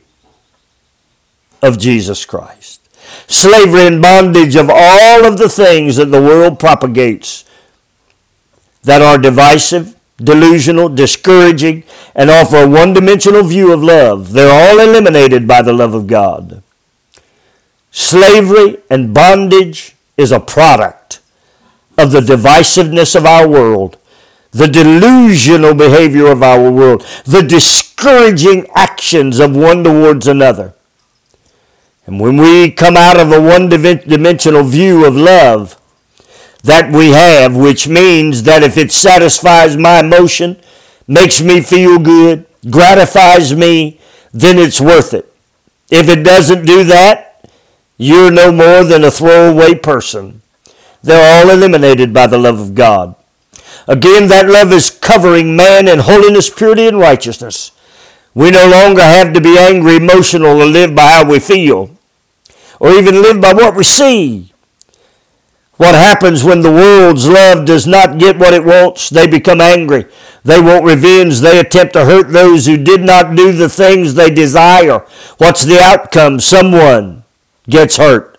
of 1.62 1.78
Jesus 1.78 2.24
Christ. 2.24 2.80
Slavery 3.28 3.86
and 3.86 4.02
bondage 4.02 4.56
of 4.56 4.70
all 4.70 5.26
of 5.26 5.38
the 5.38 5.50
things 5.50 5.98
that 5.98 6.06
the 6.06 6.22
world 6.22 6.58
propagates 6.58 7.44
that 8.84 9.02
are 9.02 9.18
divisive, 9.18 9.98
delusional, 10.16 10.88
discouraging, 10.88 11.84
and 12.16 12.32
offer 12.32 12.64
a 12.64 12.70
one 12.70 12.94
dimensional 12.94 13.44
view 13.44 13.74
of 13.74 13.84
love. 13.84 14.32
They're 14.32 14.54
all 14.54 14.80
eliminated 14.80 15.46
by 15.50 15.62
the 15.62 15.74
love 15.74 15.94
of 15.94 16.08
God. 16.08 16.64
Slavery 17.92 18.78
and 18.90 19.14
bondage 19.14 19.98
is 20.16 20.32
a 20.32 20.40
product 20.40 21.20
of 21.98 22.14
the 22.14 22.22
divisiveness 22.22 23.18
of 23.18 23.26
our 23.26 23.46
world 23.46 23.98
the 24.52 24.68
delusional 24.68 25.74
behavior 25.74 26.28
of 26.28 26.44
our 26.44 26.70
world, 26.70 27.06
the 27.26 27.42
discouraging 27.42 28.68
actions 28.76 29.40
of 29.40 29.56
one 29.56 29.84
towards 29.84 30.28
another. 30.28 30.74
And 32.06 32.20
when 32.20 32.38
we 32.38 32.72
come 32.72 32.98
out 32.98 33.20
of 33.20 33.32
a 33.32 33.42
one 33.42 33.70
dimensional 33.70 34.64
view 34.64 35.06
of 35.06 35.16
love 35.16 35.80
that 36.64 36.92
we 36.92 37.12
have, 37.12 37.56
which 37.56 37.88
means 37.88 38.44
that 38.44 38.64
if 38.64 38.78
it 38.78 38.92
satisfies 38.92 39.78
my 39.78 40.00
emotion, 40.00 40.60
makes 41.08 41.42
me 41.42 41.62
feel 41.62 41.98
good, 42.00 42.46
gratifies 42.70 43.56
me, 43.56 44.00
then 44.34 44.58
it's 44.58 44.82
worth 44.82 45.14
it. 45.14 45.34
If 45.90 46.10
it 46.10 46.24
doesn't 46.24 46.66
do 46.66 46.84
that, 46.86 47.50
you're 47.98 48.32
no 48.32 48.52
more 48.52 48.84
than 48.84 49.04
a 49.04 49.12
throwaway 49.12 49.76
person. 49.76 50.42
They're 51.04 51.44
all 51.44 51.50
eliminated 51.50 52.14
by 52.14 52.28
the 52.28 52.38
love 52.38 52.60
of 52.60 52.76
God. 52.76 53.16
Again, 53.88 54.28
that 54.28 54.48
love 54.48 54.72
is 54.72 54.90
covering 54.90 55.56
man 55.56 55.88
in 55.88 56.00
holiness, 56.00 56.50
purity, 56.50 56.88
and 56.88 57.00
righteousness. 57.00 57.72
We 58.34 58.52
no 58.52 58.68
longer 58.70 59.02
have 59.02 59.34
to 59.34 59.42
be 59.42 59.58
angry, 59.58 59.98
emotional, 59.98 60.62
or 60.62 60.66
live 60.66 60.96
by 60.96 61.12
how 61.12 61.30
we 61.30 61.40
feel, 61.40 61.98
or 62.80 62.92
even 62.92 63.22
live 63.22 63.42
by 63.42 63.54
what 63.54 63.76
we 63.76 63.84
see. 63.84 64.54
What 65.78 65.96
happens 65.96 66.44
when 66.44 66.62
the 66.62 66.72
world's 66.72 67.28
love 67.28 67.66
does 67.66 67.88
not 67.88 68.20
get 68.20 68.38
what 68.38 68.54
it 68.54 68.64
wants? 68.64 69.10
They 69.10 69.26
become 69.26 69.60
angry. 69.60 70.06
They 70.44 70.62
want 70.62 70.86
revenge. 70.86 71.40
They 71.40 71.60
attempt 71.60 71.94
to 71.94 72.06
hurt 72.06 72.30
those 72.30 72.68
who 72.68 72.78
did 72.78 73.02
not 73.02 73.36
do 73.36 73.52
the 73.52 73.68
things 73.68 74.14
they 74.14 74.30
desire. 74.30 75.00
What's 75.40 75.66
the 75.66 75.80
outcome? 75.80 76.40
Someone 76.40 77.24
gets 77.68 77.98
hurt. 77.98 78.38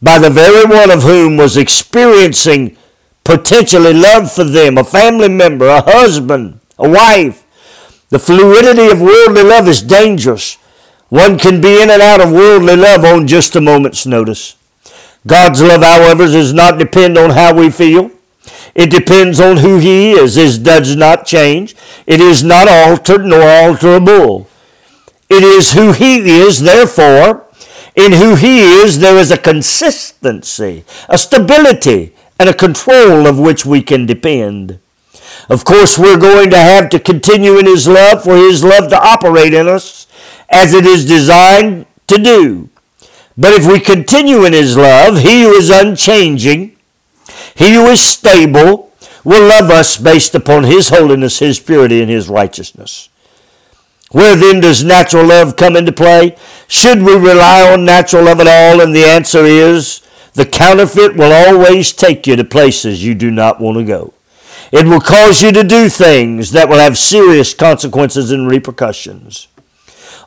by 0.00 0.18
the 0.18 0.30
very 0.30 0.64
one 0.64 0.90
of 0.90 1.02
whom 1.02 1.36
was 1.36 1.56
experiencing 1.56 2.76
potentially 3.28 3.92
love 3.92 4.32
for 4.32 4.44
them, 4.44 4.78
a 4.78 4.82
family 4.82 5.28
member, 5.28 5.68
a 5.68 5.82
husband, 5.82 6.58
a 6.78 6.88
wife. 6.88 7.44
The 8.08 8.18
fluidity 8.18 8.88
of 8.90 9.02
worldly 9.02 9.42
love 9.42 9.68
is 9.68 9.82
dangerous. 9.82 10.54
One 11.10 11.38
can 11.38 11.60
be 11.60 11.82
in 11.82 11.90
and 11.90 12.00
out 12.00 12.22
of 12.22 12.32
worldly 12.32 12.74
love 12.74 13.04
on 13.04 13.26
just 13.26 13.54
a 13.54 13.60
moment's 13.60 14.06
notice. 14.06 14.56
God's 15.26 15.60
love, 15.60 15.82
however, 15.82 16.24
does 16.24 16.54
not 16.54 16.78
depend 16.78 17.18
on 17.18 17.28
how 17.28 17.52
we 17.54 17.68
feel. 17.70 18.10
It 18.74 18.90
depends 18.90 19.40
on 19.40 19.58
who 19.58 19.76
He 19.76 20.12
is. 20.12 20.38
It 20.38 20.62
does 20.62 20.96
not 20.96 21.26
change. 21.26 21.76
It 22.06 22.22
is 22.22 22.42
not 22.42 22.66
altered 22.66 23.26
nor 23.26 23.40
alterable. 23.40 24.46
It 25.28 25.42
is 25.42 25.74
who 25.74 25.92
He 25.92 26.40
is, 26.40 26.62
therefore, 26.62 27.46
in 27.94 28.12
who 28.12 28.36
He 28.36 28.60
is, 28.60 29.00
there 29.00 29.18
is 29.18 29.30
a 29.30 29.36
consistency, 29.36 30.86
a 31.10 31.18
stability, 31.18 32.14
and 32.38 32.48
a 32.48 32.54
control 32.54 33.26
of 33.26 33.38
which 33.38 33.66
we 33.66 33.82
can 33.82 34.06
depend. 34.06 34.78
Of 35.48 35.64
course, 35.64 35.98
we're 35.98 36.18
going 36.18 36.50
to 36.50 36.58
have 36.58 36.90
to 36.90 36.98
continue 36.98 37.58
in 37.58 37.66
His 37.66 37.88
love 37.88 38.22
for 38.22 38.36
His 38.36 38.62
love 38.62 38.88
to 38.90 39.00
operate 39.00 39.54
in 39.54 39.66
us 39.66 40.06
as 40.48 40.74
it 40.74 40.86
is 40.86 41.06
designed 41.06 41.86
to 42.06 42.18
do. 42.18 42.68
But 43.36 43.52
if 43.52 43.66
we 43.66 43.80
continue 43.80 44.44
in 44.44 44.52
His 44.52 44.76
love, 44.76 45.18
He 45.18 45.42
who 45.42 45.52
is 45.52 45.70
unchanging, 45.70 46.76
He 47.54 47.74
who 47.74 47.86
is 47.86 48.00
stable, 48.00 48.92
will 49.24 49.46
love 49.46 49.70
us 49.70 49.96
based 49.96 50.34
upon 50.34 50.64
His 50.64 50.88
holiness, 50.88 51.38
His 51.38 51.58
purity, 51.60 52.00
and 52.02 52.10
His 52.10 52.28
righteousness. 52.28 53.08
Where 54.10 54.36
then 54.36 54.60
does 54.60 54.82
natural 54.82 55.26
love 55.26 55.56
come 55.56 55.76
into 55.76 55.92
play? 55.92 56.36
Should 56.66 57.02
we 57.02 57.14
rely 57.14 57.70
on 57.70 57.84
natural 57.84 58.24
love 58.24 58.40
at 58.40 58.46
all? 58.46 58.80
And 58.80 58.94
the 58.94 59.04
answer 59.04 59.44
is 59.44 60.00
the 60.38 60.46
counterfeit 60.46 61.16
will 61.16 61.32
always 61.32 61.92
take 61.92 62.24
you 62.24 62.36
to 62.36 62.44
places 62.44 63.04
you 63.04 63.12
do 63.12 63.28
not 63.28 63.60
want 63.60 63.76
to 63.76 63.82
go. 63.82 64.14
It 64.70 64.86
will 64.86 65.00
cause 65.00 65.42
you 65.42 65.50
to 65.50 65.64
do 65.64 65.88
things 65.88 66.52
that 66.52 66.68
will 66.68 66.78
have 66.78 66.96
serious 66.96 67.52
consequences 67.52 68.30
and 68.30 68.48
repercussions. 68.48 69.48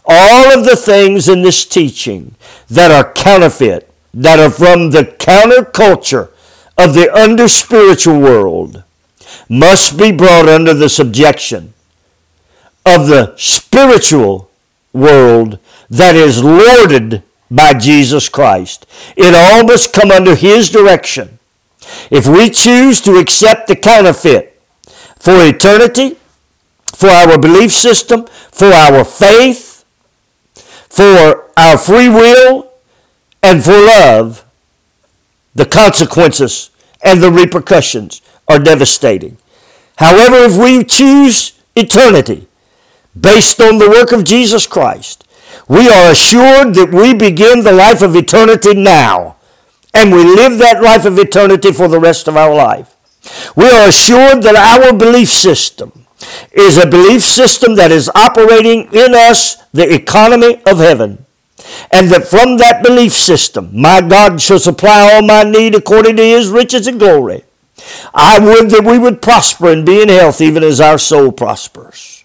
All 0.06 0.52
of 0.52 0.65
the 0.65 0.76
things 0.76 1.30
in 1.30 1.43
this 1.43 1.63
teaching 1.63 2.36
that 2.69 2.91
are 2.91 3.13
counterfeit, 3.13 3.89
that 4.13 4.38
are 4.38 4.50
from 4.50 4.91
the 4.91 5.04
counterculture 5.06 6.30
of 6.78 6.93
the 6.93 7.10
under 7.15 7.47
spiritual 7.47 8.19
world, 8.19 8.84
must 9.47 9.97
be 9.97 10.12
brought 10.12 10.50
under 10.50 10.74
the 10.74 10.89
subjection 10.89 11.74
of 12.86 13.08
the 13.08 13.34
spiritual 13.38 14.52
world 14.91 15.58
that 15.89 16.15
is 16.15 16.43
lorded 16.43 17.24
by 17.52 17.74
Jesus 17.74 18.30
Christ. 18.30 18.88
It 19.18 19.36
all 19.36 19.66
must 19.66 19.94
come 19.94 20.10
under 20.10 20.36
His 20.36 20.70
direction. 20.70 21.38
If 22.10 22.26
we 22.26 22.50
choose 22.50 23.02
to 23.02 23.18
accept 23.18 23.68
the 23.68 23.76
counterfeit 23.76 24.60
for 25.20 25.46
eternity, 25.46 26.18
for 26.96 27.10
our 27.10 27.38
belief 27.38 27.74
system, 27.74 28.26
for 28.52 28.68
our 28.68 29.04
faith, 29.04 29.84
for 30.90 31.52
our 31.58 31.78
free 31.78 32.10
will, 32.10 32.72
and 33.44 33.64
for 33.64 33.72
love, 33.72 34.46
the 35.54 35.66
consequences 35.66 36.70
and 37.04 37.22
the 37.22 37.32
repercussions 37.32 38.22
are 38.48 38.60
devastating. 38.60 39.38
However, 39.98 40.38
if 40.38 40.58
we 40.58 40.84
choose 40.84 41.54
eternity, 41.76 42.48
based 43.20 43.60
on 43.60 43.78
the 43.78 43.90
work 43.90 44.12
of 44.12 44.24
Jesus 44.24 44.68
Christ, 44.68 45.26
we 45.71 45.88
are 45.88 46.12
assured 46.12 46.75
that 46.75 46.91
we 46.91 47.13
begin 47.13 47.63
the 47.63 47.71
life 47.71 48.01
of 48.01 48.13
eternity 48.13 48.73
now, 48.73 49.38
and 49.93 50.12
we 50.12 50.21
live 50.21 50.57
that 50.57 50.84
life 50.84 51.05
of 51.05 51.17
eternity 51.17 51.71
for 51.71 51.88
the 51.88 51.97
rest 51.97 52.27
of 52.27 52.36
our 52.36 52.53
life. 52.53 52.93
We 53.55 53.69
are 53.69 53.88
assured 53.88 54.43
that 54.43 54.57
our 54.57 54.91
belief 54.91 55.29
system 55.29 56.05
is 56.51 56.77
a 56.77 56.89
belief 56.89 57.21
system 57.21 57.75
that 57.75 57.89
is 57.89 58.12
operating 58.13 58.89
in 58.91 59.15
us 59.15 59.63
the 59.71 59.93
economy 59.93 60.62
of 60.65 60.79
heaven. 60.79 61.25
And 61.93 62.10
that 62.10 62.27
from 62.27 62.57
that 62.57 62.84
belief 62.84 63.13
system, 63.13 63.69
my 63.71 64.01
God 64.01 64.41
shall 64.41 64.60
supply 64.60 65.13
all 65.13 65.21
my 65.21 65.43
need 65.43 65.73
according 65.73 66.17
to 66.17 66.23
his 66.23 66.49
riches 66.49 66.86
and 66.86 66.99
glory. 66.99 67.45
I 68.13 68.39
would 68.39 68.71
that 68.71 68.84
we 68.84 68.99
would 68.99 69.21
prosper 69.21 69.71
and 69.71 69.86
be 69.86 70.01
in 70.01 70.10
health 70.10 70.41
even 70.41 70.63
as 70.63 70.81
our 70.81 70.97
soul 70.97 71.31
prospers 71.31 72.20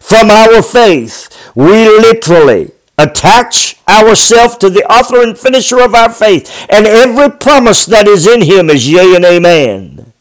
from 0.00 0.30
our 0.30 0.62
faith, 0.62 1.28
we 1.54 1.86
literally 1.86 2.72
attach 2.98 3.76
ourselves 3.88 4.56
to 4.56 4.68
the 4.68 4.84
author 4.92 5.22
and 5.22 5.38
finisher 5.38 5.80
of 5.80 5.94
our 5.94 6.12
faith, 6.12 6.66
and 6.68 6.86
every 6.86 7.30
promise 7.30 7.86
that 7.86 8.08
is 8.08 8.26
in 8.26 8.42
him 8.42 8.68
is 8.68 8.90
yea 8.90 9.14
and 9.14 9.24
amen. 9.24 10.12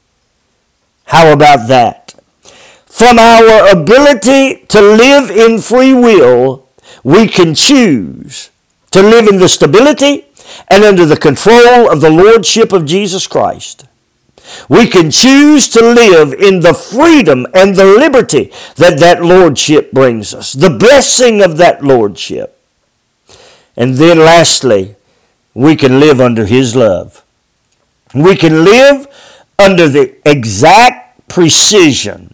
How 1.05 1.33
about 1.33 1.67
that? 1.67 2.13
From 2.85 3.17
our 3.17 3.71
ability 3.71 4.65
to 4.67 4.81
live 4.81 5.31
in 5.31 5.59
free 5.59 5.93
will, 5.93 6.67
we 7.03 7.27
can 7.27 7.55
choose 7.55 8.51
to 8.91 9.01
live 9.01 9.27
in 9.27 9.39
the 9.39 9.49
stability 9.49 10.25
and 10.67 10.83
under 10.83 11.05
the 11.05 11.17
control 11.17 11.91
of 11.91 12.01
the 12.01 12.09
Lordship 12.09 12.73
of 12.73 12.85
Jesus 12.85 13.27
Christ. 13.27 13.85
We 14.67 14.87
can 14.87 15.11
choose 15.11 15.69
to 15.69 15.81
live 15.81 16.33
in 16.33 16.61
the 16.61 16.73
freedom 16.73 17.45
and 17.53 17.75
the 17.75 17.85
liberty 17.85 18.51
that 18.75 18.99
that 18.99 19.23
lordship 19.23 19.91
brings 19.91 20.33
us, 20.33 20.53
the 20.53 20.69
blessing 20.69 21.41
of 21.41 21.57
that 21.57 21.83
lordship. 21.83 22.59
And 23.75 23.95
then 23.95 24.19
lastly, 24.19 24.95
we 25.53 25.75
can 25.75 25.99
live 25.99 26.19
under 26.19 26.45
His 26.45 26.75
love. 26.75 27.23
We 28.13 28.35
can 28.35 28.63
live 28.63 29.07
under 29.57 29.87
the 29.87 30.15
exact 30.27 31.27
precision 31.29 32.33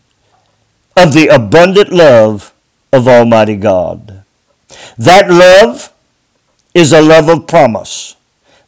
of 0.95 1.13
the 1.13 1.27
abundant 1.27 1.91
love 1.91 2.53
of 2.93 3.07
Almighty 3.07 3.57
God. 3.57 4.23
That 4.97 5.29
love 5.29 5.91
is 6.73 6.93
a 6.93 7.01
love 7.01 7.29
of 7.29 7.47
promise. 7.47 8.15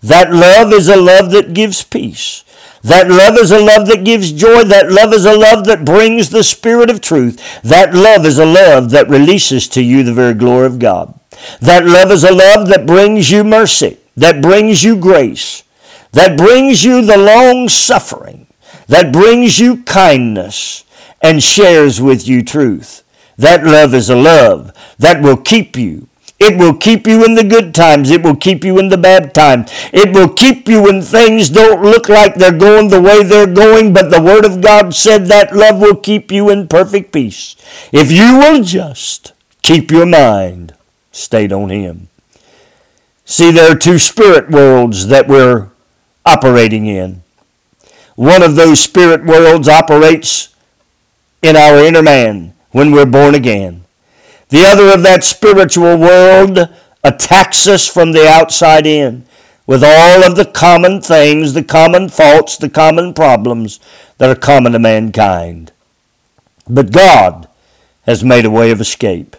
That 0.02 0.32
love 0.32 0.74
is 0.74 0.90
a 0.90 0.96
love 0.96 1.32
that 1.32 1.54
gives 1.54 1.84
peace. 1.84 2.44
That 2.88 3.10
love 3.10 3.38
is 3.38 3.52
a 3.52 3.60
love 3.60 3.88
that 3.88 4.06
gives 4.06 4.32
joy. 4.32 4.64
That 4.64 4.90
love 4.90 5.14
is 5.14 5.26
a 5.26 5.38
love 5.38 5.66
that 5.66 5.84
brings 5.84 6.30
the 6.30 6.44
Spirit 6.44 6.90
of 6.90 7.02
truth. 7.02 7.62
That 7.62 7.94
love 7.94 8.26
is 8.26 8.40
a 8.40 8.46
love 8.46 8.92
that 8.92 9.10
releases 9.10 9.68
to 9.70 9.82
you 9.82 10.04
the 10.04 10.14
very 10.14 10.34
glory 10.34 10.68
of 10.68 10.80
God. 10.80 11.20
That 11.60 11.86
love 11.86 12.12
is 12.12 12.24
a 12.24 12.32
love 12.32 12.70
that 12.70 12.86
brings 12.86 13.30
you 13.30 13.44
mercy, 13.44 13.98
that 14.16 14.42
brings 14.42 14.86
you 14.86 14.96
grace, 14.96 15.64
that 16.14 16.38
brings 16.38 16.86
you 16.86 17.06
the 17.06 17.18
long 17.18 17.68
suffering, 17.68 18.48
that 18.88 19.12
brings 19.12 19.60
you 19.60 19.84
kindness, 19.84 20.86
and 21.22 21.44
shares 21.44 22.02
with 22.02 22.26
you 22.26 22.42
truth. 22.42 23.04
That 23.38 23.66
love 23.66 23.94
is 23.94 24.10
a 24.10 24.16
love 24.16 24.72
that 24.98 25.22
will 25.22 25.38
keep 25.38 25.76
you 25.76 26.08
it 26.40 26.58
will 26.58 26.76
keep 26.76 27.08
you 27.08 27.26
in 27.26 27.34
the 27.34 27.44
good 27.44 27.74
times. 27.74 28.12
It 28.12 28.22
will 28.24 28.36
keep 28.36 28.64
you 28.64 28.78
in 28.78 28.90
the 28.90 28.98
bad 28.98 29.34
times. 29.34 29.72
It 29.92 30.14
will 30.14 30.30
keep 30.30 30.68
you 30.68 30.84
when 30.84 31.02
things 31.02 31.50
don't 31.50 31.82
look 31.82 32.10
like 32.10 32.36
they're 32.36 32.52
going 32.52 32.90
the 32.90 33.02
way 33.02 33.24
they're 33.24 33.52
going, 33.52 33.92
but 33.94 34.12
the 34.12 34.22
Word 34.22 34.46
of 34.46 34.62
God 34.62 34.94
said 34.94 35.26
that 35.28 35.56
love 35.56 35.80
will 35.80 35.96
keep 35.96 36.32
you 36.32 36.50
in 36.50 36.68
perfect 36.68 37.12
peace. 37.12 37.56
If 37.92 38.12
you 38.12 38.38
will 38.38 38.64
just 38.64 39.34
keep 39.64 39.90
your 39.90 40.06
mind 40.06 40.76
stayed 41.12 41.52
on 41.52 41.70
Him. 41.70 42.08
See, 43.26 43.52
there 43.52 43.72
are 43.72 43.78
two 43.78 43.98
spirit 43.98 44.52
worlds 44.52 45.08
that 45.08 45.28
we're 45.28 45.70
operating 46.24 46.86
in. 46.86 47.24
One 48.16 48.44
of 48.44 48.56
those 48.56 48.80
spirit 48.80 49.26
worlds 49.26 49.68
operates 49.68 50.56
in 51.42 51.56
our 51.56 51.78
inner 51.80 52.04
man 52.04 52.54
when 52.72 52.92
we're 52.92 53.06
born 53.06 53.34
again. 53.34 53.84
The 54.50 54.66
other 54.66 54.94
of 54.94 55.04
that 55.04 55.24
spiritual 55.24 55.98
world 55.98 56.70
attacks 57.04 57.68
us 57.68 57.88
from 57.88 58.12
the 58.12 58.28
outside 58.28 58.88
in 58.88 59.26
with 59.66 59.84
all 59.84 60.24
of 60.24 60.38
the 60.38 60.46
common 60.46 61.02
things, 61.02 61.54
the 61.54 61.64
common 61.64 62.08
faults, 62.08 62.58
the 62.58 62.70
common 62.70 63.14
problems 63.14 63.80
that 64.18 64.30
are 64.30 64.40
common 64.40 64.72
to 64.72 64.80
mankind. 64.80 65.74
But 66.68 66.92
God 66.92 67.48
has 68.06 68.24
made 68.24 68.46
a 68.46 68.52
way 68.52 68.72
of 68.72 68.80
escape. 68.80 69.36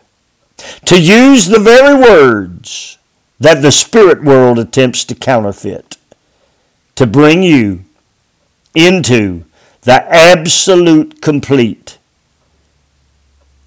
To 0.87 1.01
use 1.01 1.47
the 1.47 1.59
very 1.59 1.95
words 1.95 2.99
that 3.41 3.63
the 3.63 3.73
spirit 3.73 4.23
world 4.23 4.59
attempts 4.59 5.05
to 5.07 5.15
counterfeit, 5.15 5.97
to 6.97 7.07
bring 7.07 7.43
you 7.43 7.85
into 8.75 9.45
the 9.83 10.05
absolute 10.13 11.23
complete 11.23 11.98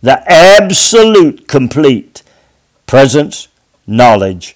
the 0.01 0.23
absolute 0.29 1.47
complete 1.47 2.23
presence, 2.85 3.47
knowledge, 3.85 4.55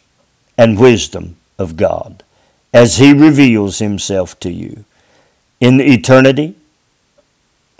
and 0.58 0.80
wisdom 0.80 1.38
of 1.60 1.78
God 1.78 2.24
as 2.74 2.98
He 2.98 3.14
reveals 3.14 3.80
Himself 3.80 4.40
to 4.42 4.52
you 4.52 4.86
in 5.60 5.80
eternity, 5.80 6.56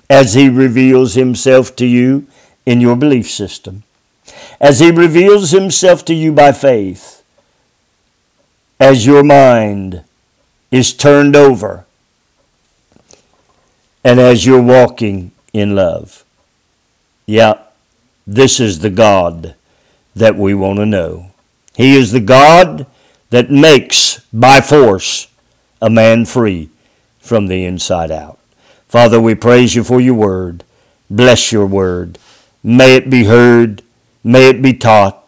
as 0.10 0.34
He 0.34 0.48
reveals 0.50 1.16
Himself 1.16 1.76
to 1.78 1.86
you 1.86 2.28
in 2.66 2.82
your 2.82 2.96
belief 2.96 3.30
system, 3.30 3.84
as 4.60 4.80
He 4.80 4.92
reveals 4.92 5.52
Himself 5.52 6.06
to 6.06 6.14
you 6.14 6.32
by 6.32 6.52
faith, 6.52 7.24
as 8.80 9.06
your 9.06 9.24
mind 9.24 10.04
is 10.72 10.94
turned 10.94 11.36
over 11.36 11.86
and 14.04 14.20
as 14.20 14.46
you're 14.46 14.62
walking 14.62 15.32
in 15.54 15.76
love. 15.76 16.25
Yeah, 17.26 17.60
this 18.28 18.60
is 18.60 18.80
the 18.80 18.90
God 18.90 19.56
that 20.16 20.36
we 20.36 20.54
want 20.54 20.78
to 20.80 20.86
know. 20.86 21.32
He 21.76 21.98
is 21.98 22.12
the 22.12 22.20
God 22.20 22.86
that 23.30 23.52
makes 23.52 24.20
by 24.32 24.62
force 24.62 25.28
a 25.82 25.90
man 25.90 26.26
free 26.26 26.70
from 27.20 27.48
the 27.48 27.66
inside 27.66 28.12
out. 28.12 28.40
Father, 28.88 29.20
we 29.20 29.36
praise 29.36 29.76
you 29.76 29.84
for 29.84 30.00
your 30.00 30.14
word. 30.14 30.64
Bless 31.10 31.52
your 31.52 31.66
word. 31.66 32.18
May 32.64 32.96
it 32.96 33.10
be 33.10 33.26
heard. 33.26 33.82
May 34.24 34.50
it 34.50 34.62
be 34.62 34.74
taught. 34.74 35.24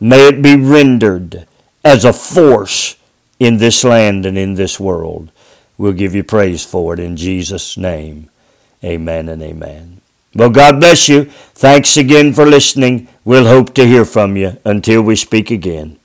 May 0.00 0.28
it 0.28 0.42
be 0.42 0.56
rendered 0.56 1.46
as 1.84 2.04
a 2.04 2.12
force 2.12 2.96
in 3.38 3.58
this 3.58 3.84
land 3.84 4.24
and 4.26 4.38
in 4.38 4.54
this 4.54 4.80
world. 4.80 5.30
We'll 5.76 5.92
give 5.92 6.14
you 6.14 6.24
praise 6.24 6.64
for 6.64 6.94
it 6.94 7.00
in 7.00 7.16
Jesus' 7.16 7.76
name. 7.76 8.30
Amen 8.82 9.28
and 9.28 9.42
amen. 9.42 10.00
Well, 10.34 10.50
God 10.50 10.80
bless 10.80 11.08
you. 11.08 11.24
Thanks 11.54 11.96
again 11.96 12.32
for 12.32 12.44
listening. 12.44 13.08
We'll 13.24 13.46
hope 13.46 13.74
to 13.74 13.86
hear 13.86 14.04
from 14.04 14.36
you 14.36 14.58
until 14.64 15.02
we 15.02 15.16
speak 15.16 15.50
again. 15.50 15.98